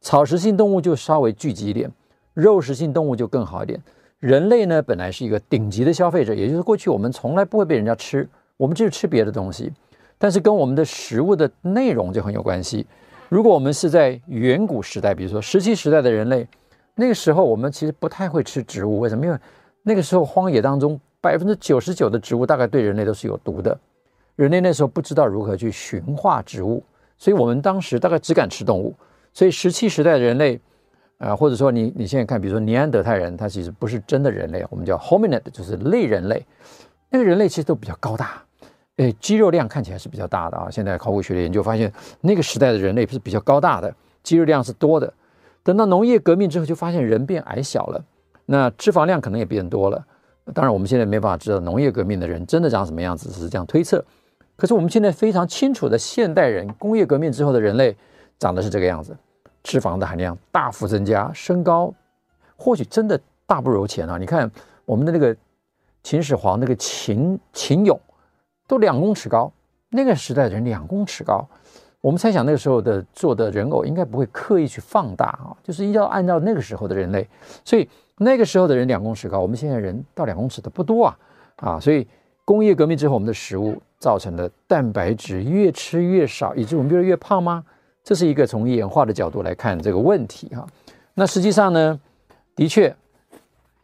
[0.00, 1.90] 草食性动物就稍微聚集一点，
[2.34, 3.80] 肉食性动物就更好一点。
[4.20, 9.72] 人类呢，本来是一个顶级的消费者，也就是过去我们从来不会被人家吃，我们就是吃别的东西。
[10.18, 12.86] 但是跟我们的食物的内容就很有关系。
[13.28, 16.46] 如果我们是在远古时代，比如说石器时代的人类，
[16.94, 19.24] 那个时候我们其实不太会吃植物，为什么？
[19.24, 19.38] 因为
[19.82, 23.78] 那个时候荒野当中百分之九十九的植物大概对人类都是有毒的，
[24.36, 26.82] 人类那时候不知道如何去驯化植物，
[27.16, 28.94] 所以我们当时大概只敢吃动物。
[29.32, 30.60] 所以石器时代的人类。
[31.18, 36.46] 啊，或者说你你现在看，比如说尼安德泰人，他其实不是真的人类，我们叫 hominid，就是类人类。
[37.10, 38.40] 那个人类其实都比较高大，
[38.98, 40.68] 诶，肌肉量看起来是比较大的啊。
[40.70, 43.92] 现在考古学的研究发现，那个时代的人类是比较高大的，
[44.22, 45.12] 肌肉量是多的。
[45.64, 48.04] 等到农业革命之后，就发现人变矮小了，
[48.46, 50.04] 那脂肪量可能也变多了。
[50.54, 54.04] 当然，我们现在没办法知道农业革命的人真的长什么样子，只是这样推测。
[54.56, 57.96] 可是我们现在非常清楚的，现代人工业革命之后的人类
[58.38, 59.16] 长得是这个样子。
[59.62, 61.92] 脂肪的含量大幅增加，身高
[62.56, 64.16] 或许真的大不如前啊！
[64.16, 64.50] 你看
[64.86, 65.36] 我们的那个
[66.02, 67.98] 秦始皇那个秦秦俑
[68.68, 69.52] 都两公尺高，
[69.90, 71.44] 那个时代的人两公尺高，
[72.00, 77.26] 我们猜想那个时候的做的人偶应该不会刻意去放大啊，就是要按照那个时候的人类，
[77.64, 77.88] 所以
[78.18, 81.18] 那个时候的人两公尺高，我们现在人到两公尺的不多啊
[81.56, 81.80] 啊！
[81.80, 82.06] 所以
[82.44, 87.64] 工业革命之后，我们的食物造成的蛋白质越吃越少，以致我们越来越胖吗？
[88.04, 90.66] 这是一个从演化的角度来看这个问题哈，
[91.14, 92.00] 那实际上呢，
[92.54, 92.94] 的确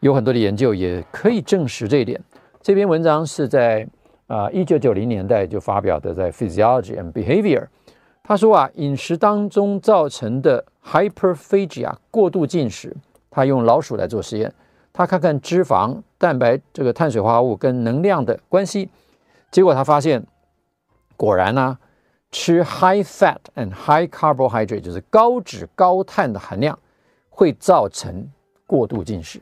[0.01, 2.21] 有很多的研究也可以证实这一点。
[2.63, 3.87] 这篇文章是在
[4.27, 7.67] 啊一九九零年代就发表的，在 Physiology and Behavior。
[8.23, 12.97] 他说啊，饮食当中造成的 hyperphagia 过度进食，
[13.31, 14.51] 他用老鼠来做实验，
[14.95, 18.89] 他看看脂肪、蛋白这个碳水化合物跟能量的关系，
[19.51, 20.25] 结果他发现
[21.19, 21.77] 果然呢、
[22.31, 26.79] 吃 high fat and high carbohydrate 就是高脂高碳的含量，
[27.29, 28.27] 会造成
[28.67, 29.39] 过度进食。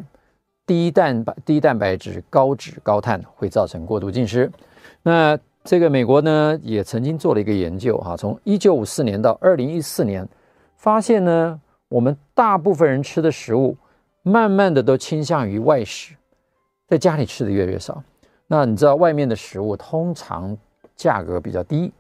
[0.67, 4.51] 低蛋白低蛋白质高脂高碳会造成过度进食。
[5.03, 10.29] 那这个美国呢也曾经做了一个研究哈，从一九五四年到二零一四年，
[10.77, 13.77] 发现呢我们大部分人吃的食物，
[14.23, 16.15] 慢慢的都倾向于外食，
[16.87, 18.03] 在家里吃的越来越少。
[18.47, 20.57] 那你知道外面的食物通常
[20.97, 21.93] 价格比较低。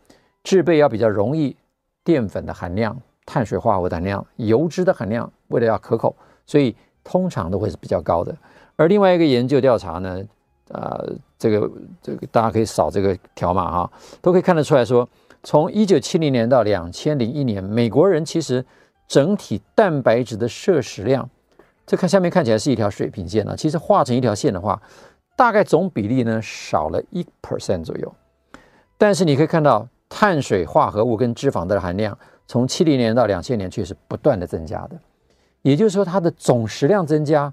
[0.44, 1.55] 制备要比较容易，
[2.03, 6.74] 淀粉的含量、碳水化合物的含量、油脂的含量，为了要可口，所以
[7.05, 8.36] 通常都会是比较高的。
[8.74, 10.20] 而另外一个研究调查呢，
[10.72, 11.70] 呃，这个
[12.02, 15.08] 这个大家可以扫这个条码哈，都可以看得出来说，
[15.42, 18.64] 从一九七零年到两千零一年，美国人其实
[19.06, 21.28] 整体蛋白质的摄食量，
[21.86, 24.80] 这看下面看起来是一条水平线啊，其实画成一条线的话，
[25.36, 28.14] 大概总比例呢少了一 percent 左右，
[28.98, 29.88] 但是你可以看到。
[30.14, 35.00] 碳水化合物跟脂肪的含量，从七零年到两千年却是不断的增加的，
[35.62, 37.50] 也就是说，它的总食量增加，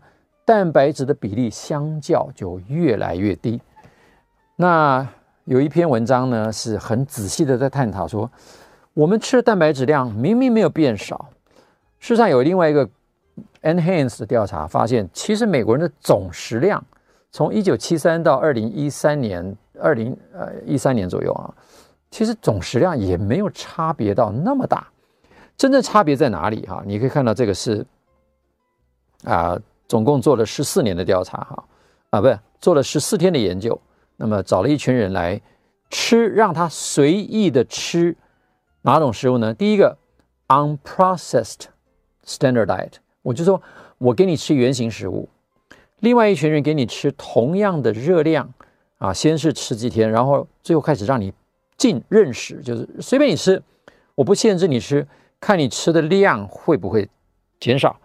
[0.50, 3.62] 蛋白质的比例相较就越来越低。
[4.56, 5.08] 那
[5.44, 8.28] 有一篇文章呢，是很仔细的在探讨说，
[8.96, 11.30] 我们吃的蛋白质量明明没有变少，
[12.00, 12.90] 事实上有另外一个
[13.62, 16.84] enhance 的调查发现，其实美国人的总食量
[17.30, 21.54] 从一九七三到二零一三年，二零呃一三年左右啊。
[22.10, 24.88] 其实总食量也没有差别到那么大，
[25.56, 26.82] 真正差别在哪里哈？
[26.88, 27.86] 你可以看到这个是
[29.26, 29.56] 啊，
[29.90, 31.66] 总共做了十四年的调查哈，
[32.12, 33.78] 啊，不是做了十四天的研究，
[34.16, 35.42] 那么找了一群人来
[35.90, 38.16] 吃，让他随意的吃
[38.84, 39.54] 哪种食物呢？
[39.54, 39.98] 第一个
[40.48, 41.66] unprocessed
[42.26, 43.62] standard diet，我就说
[43.98, 45.28] 我给你吃原型食物，
[46.00, 48.54] 另外一群人给你吃同样的热量
[49.00, 51.34] 啊，先是吃几天，然后最后开始让你。
[51.78, 53.64] 进认识就是随便你吃，
[54.16, 55.08] 我不限制你吃，
[55.40, 57.08] 看你吃的量会不会
[57.58, 57.98] 减少。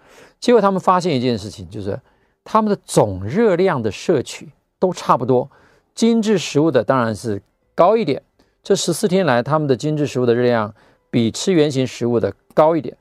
[0.44, 1.98] 结果他们发现一件事情，就是
[2.44, 4.46] 他们的总热量的摄取
[4.78, 5.50] 都差不多。
[5.94, 7.40] 精致食物的当然是
[7.74, 8.22] 高一点。
[8.62, 10.74] 这十四天来，他们的精致食物的热量
[11.10, 12.94] 比吃原型食物的高一点，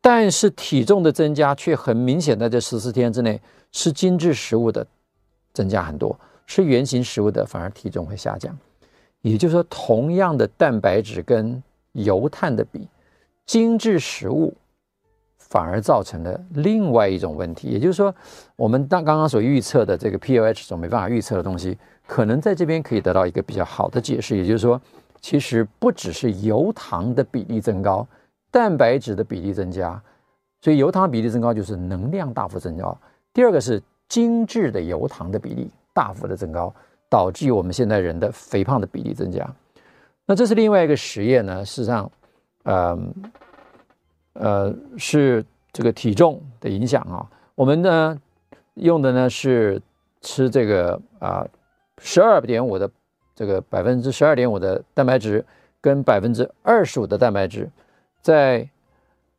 [0.00, 3.40] 但是体重的增加却很明显，在这十四天之内，
[3.70, 4.84] 吃精致食物的
[5.52, 8.58] 增加很多，吃原型食物的反而体重会下降。
[9.20, 11.62] 也就是说，同样的蛋白质跟
[11.92, 12.88] 油碳的比，
[13.44, 14.52] 精致食物
[15.48, 17.68] 反而造成了另外一种问题。
[17.68, 18.14] 也就是说，
[18.56, 21.76] 我们当刚刚所预测的这个 POH 所没办法预测的东西。
[22.08, 24.80] 可能在这边可以得到一个比较好的解释，也就是说，
[25.20, 28.06] 其实不只是油糖的比例增高，
[28.48, 30.00] 蛋白质的比例增加，
[30.60, 32.96] 所以油糖比例增高就是能量大幅增高。
[33.34, 36.72] 第二个是精致的油糖的比例大幅的增高，
[37.10, 39.44] 导致我们现在人的肥胖的比例增加。
[40.26, 42.08] 那这是另外一个实验呢，事实上，
[42.62, 42.96] 呃，
[44.38, 47.28] 呃，是这个体重的影响啊。
[47.54, 48.20] 我们呢
[48.74, 49.80] 用的呢是
[50.20, 51.46] 吃这个啊。
[51.98, 52.90] 十二点五的
[53.34, 55.42] 这个百分之十二点五的蛋白质
[55.80, 57.70] 跟百分之二十五的蛋白质，
[58.20, 58.68] 在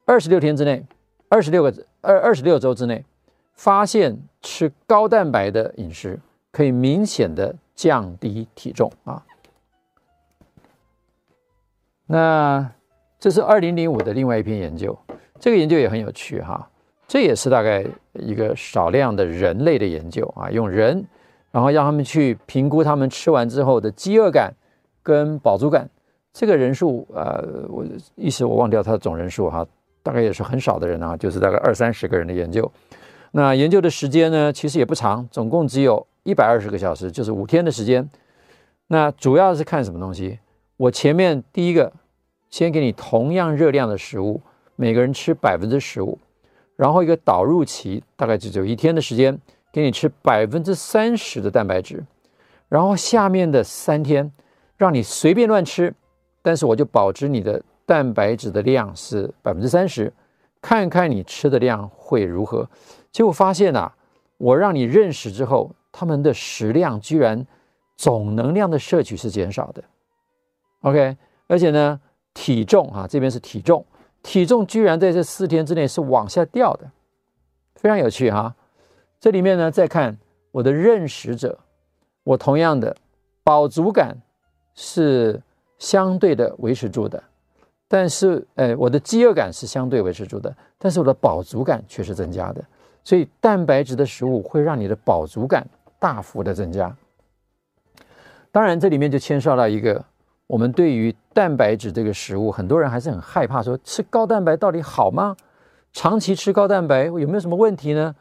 [0.06, 0.84] 二十六天之内，
[1.30, 1.72] 二十六个
[2.02, 3.06] 二二十六周之内，
[3.54, 6.20] 发现吃高蛋白的饮食
[6.52, 9.24] 可以明显的降低体重啊。
[12.08, 12.72] 那
[13.20, 14.98] 这是二零零五的另外一篇研究，
[15.40, 16.70] 这个研究也很有趣哈，
[17.08, 21.06] 这也是大概一个少量的人类的研究啊，用人。
[21.50, 24.54] 然后让他们去评估他们吃完之后的饥饿感
[25.02, 25.90] 跟饱足感，
[26.32, 27.84] 这个人数呃，我
[28.16, 29.66] 一时我忘掉他的总人数哈，
[30.04, 32.70] 大概也是很少的人啊，就是大概二三十个人的研究。
[33.32, 38.08] 那研究的时间呢，其实也不长，总共只有一百二十个小时，就是五天的时间。
[38.88, 40.38] 那主要是看什么东西？
[40.76, 41.92] 我前面第一个
[42.50, 44.42] 先给你同样热量的食物，
[44.76, 46.18] 每个人吃百分之十五，
[46.76, 49.40] 然后一个导入期，大概就只有一天的时间。
[49.70, 52.04] 给你吃百分之三十的蛋白质，
[52.68, 54.32] 然后下面的三天
[54.76, 55.94] 让你随便乱吃，
[56.42, 60.12] 但是我就保持你的蛋白质的量是百分之三十，
[60.62, 62.68] 看看你吃的量会如何。
[63.12, 63.94] 结果发现啊，
[64.38, 67.46] 我让你认识之后，他们的食量居然
[67.96, 69.84] 总能量的摄取是减少的。
[70.82, 72.00] OK，而且呢，
[72.38, 73.84] 体重啊，这边是体重，
[74.22, 76.88] 体重居然在这四天之内是往下掉的，
[77.78, 78.56] 非常有趣哈。
[79.20, 80.16] 这里面呢，再看
[80.52, 81.58] 我的认识者，
[82.24, 82.96] 我同样的
[83.44, 84.16] 饱足感
[84.76, 85.42] 是
[85.80, 87.24] 相对的维持住的，
[87.88, 92.64] 但是，哎，我的饥饿感是相对维持住的，但是我的饱足感却是增加的。
[93.04, 95.68] 所以，蛋白质的食物会让你的饱足感
[95.98, 96.96] 大幅的增加。
[98.52, 100.06] 当然，这里面就牵涉到一个，
[100.48, 105.36] 我们对于蛋白质这个食物，很多人还是很害怕，说吃高蛋白到底好吗？
[105.94, 108.16] 长期吃高蛋白有没有什么问题呢？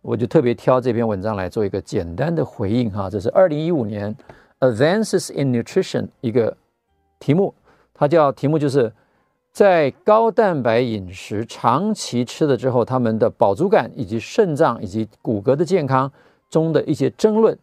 [0.00, 4.14] 我就特别挑这篇文章来做一个简单的回应哈，这是二零一五年
[4.60, 6.56] Advances in Nutrition 一个
[7.18, 7.54] 题目，
[7.94, 8.92] 它叫题目就是
[9.52, 16.10] 在高蛋白饮食长期吃了之后，他们的饱足感以及肾脏以及骨骼的健康
[16.50, 17.56] 中的一些争论。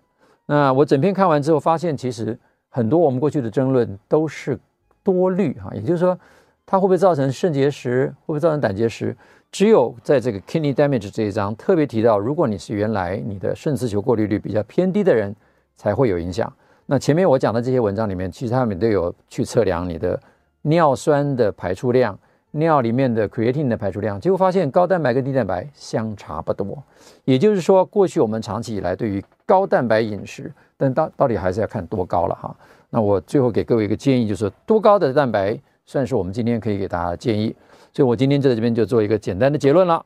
[0.46, 2.40] 那我整篇看完之后，发现其实
[2.70, 4.58] 很多我们过去的争论都是
[5.04, 6.18] 多虑哈，也就是说，
[6.66, 9.16] 它会不会造成肾结石，会不会造成胆结石？
[9.52, 15.36] 只有在这个 kidney damage 这一章特别提到，如果你是原来你的肾丝球过滤率比较偏低的人，
[15.76, 16.52] 才会有影响。
[16.86, 20.20] 那前面我讲的这些文章里面，其实他们都有去测量你的
[20.62, 22.18] 尿酸的排出量、
[22.52, 26.82] 尿里面的 creatine 的排出量，结果发现高蛋白跟低蛋白相差不多。
[27.26, 32.56] 也就是说，过去我们长期以来对于高蛋白饮食，但到到底还是要看多高了哈。
[32.90, 37.56] 那我最后给各位一个建议，就是多高的蛋白算是我们今天可以给大家的建议。
[37.94, 40.04] 所以我今天在这边就做一个简单的结论了。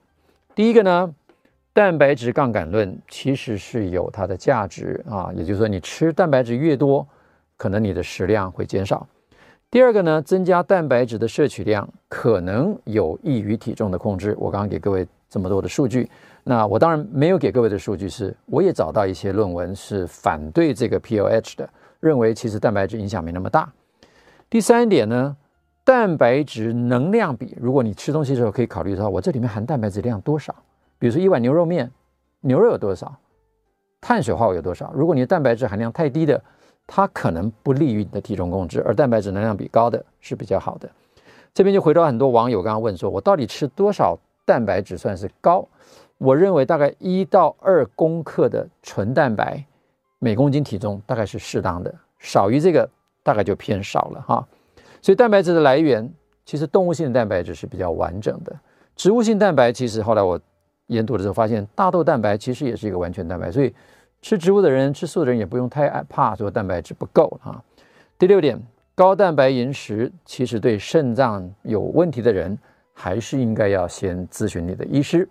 [0.54, 1.14] 第一个呢，
[1.72, 7.08] 蛋白质杠杆论其实是有它的价值啊，也就是说你吃蛋白质越多，
[7.56, 9.08] 可能你的食量会减少。
[9.74, 14.36] 第二个呢，增加蛋白质的摄取量可能有益于体重的控制。
[14.38, 16.08] 我刚刚给各位这么多的数据，
[16.44, 21.68] 那我当然没有给各位的数据是，我也找到一些论文是反对这个 PLH 的，
[22.00, 23.68] 认为其实蛋白质影响没那么大。
[24.48, 25.36] 第三点呢，
[25.84, 30.56] 蛋白质能量比，如果你吃东西的时候可以考虑到，我这里面含蛋白质量多少？
[31.00, 31.90] 比如说一碗牛肉面，
[32.42, 33.12] 牛肉有多少？
[34.00, 34.94] 碳水化合物有多少？
[34.94, 36.40] 如果你的蛋白质含量太低的，
[36.86, 40.90] 它可能不利于你的体重控制，而蛋白质能量比高的是比较好的。
[41.54, 45.68] 这边就回到很多网友刚刚问说，我到底吃多少蛋白质算是高？
[46.18, 49.64] 我认为大概一到二公克的纯蛋白
[50.20, 52.90] 每公斤体重大概是适当的，少于这个
[53.24, 54.48] 大概就偏少了哈。
[55.02, 56.10] 所以蛋白质的来源，
[56.46, 58.56] 其实动物性的蛋白质是比较完整的。
[58.96, 60.40] 植物性蛋白其实后来我
[60.88, 63.52] 研读的时候发现，大豆蛋白其实也是一个完全蛋白。
[63.52, 63.74] 所以
[64.24, 67.62] 吃植物的人、吃素的人也不用太怕说蛋白质不够啊。
[68.18, 68.58] 第六点，
[68.96, 72.58] 高蛋白饮食其实对肾脏有问题的人，
[72.94, 75.28] 还是应该要先咨询你的医师。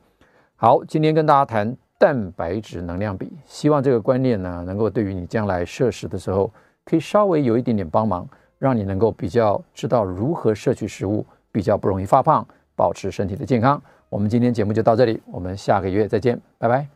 [0.56, 6.52] 好，今天跟大家谈蛋白质能量比，希望这个观念呢，能够对于你将来摄食的时候，
[6.84, 8.28] 可以稍微有一点点帮忙，
[8.58, 13.82] 让你能够比较知道如何摄取食物，比较不容易发胖，保持身体的健康。
[14.10, 16.92] 我们今天节目就到这里，我们下个月再见，拜拜。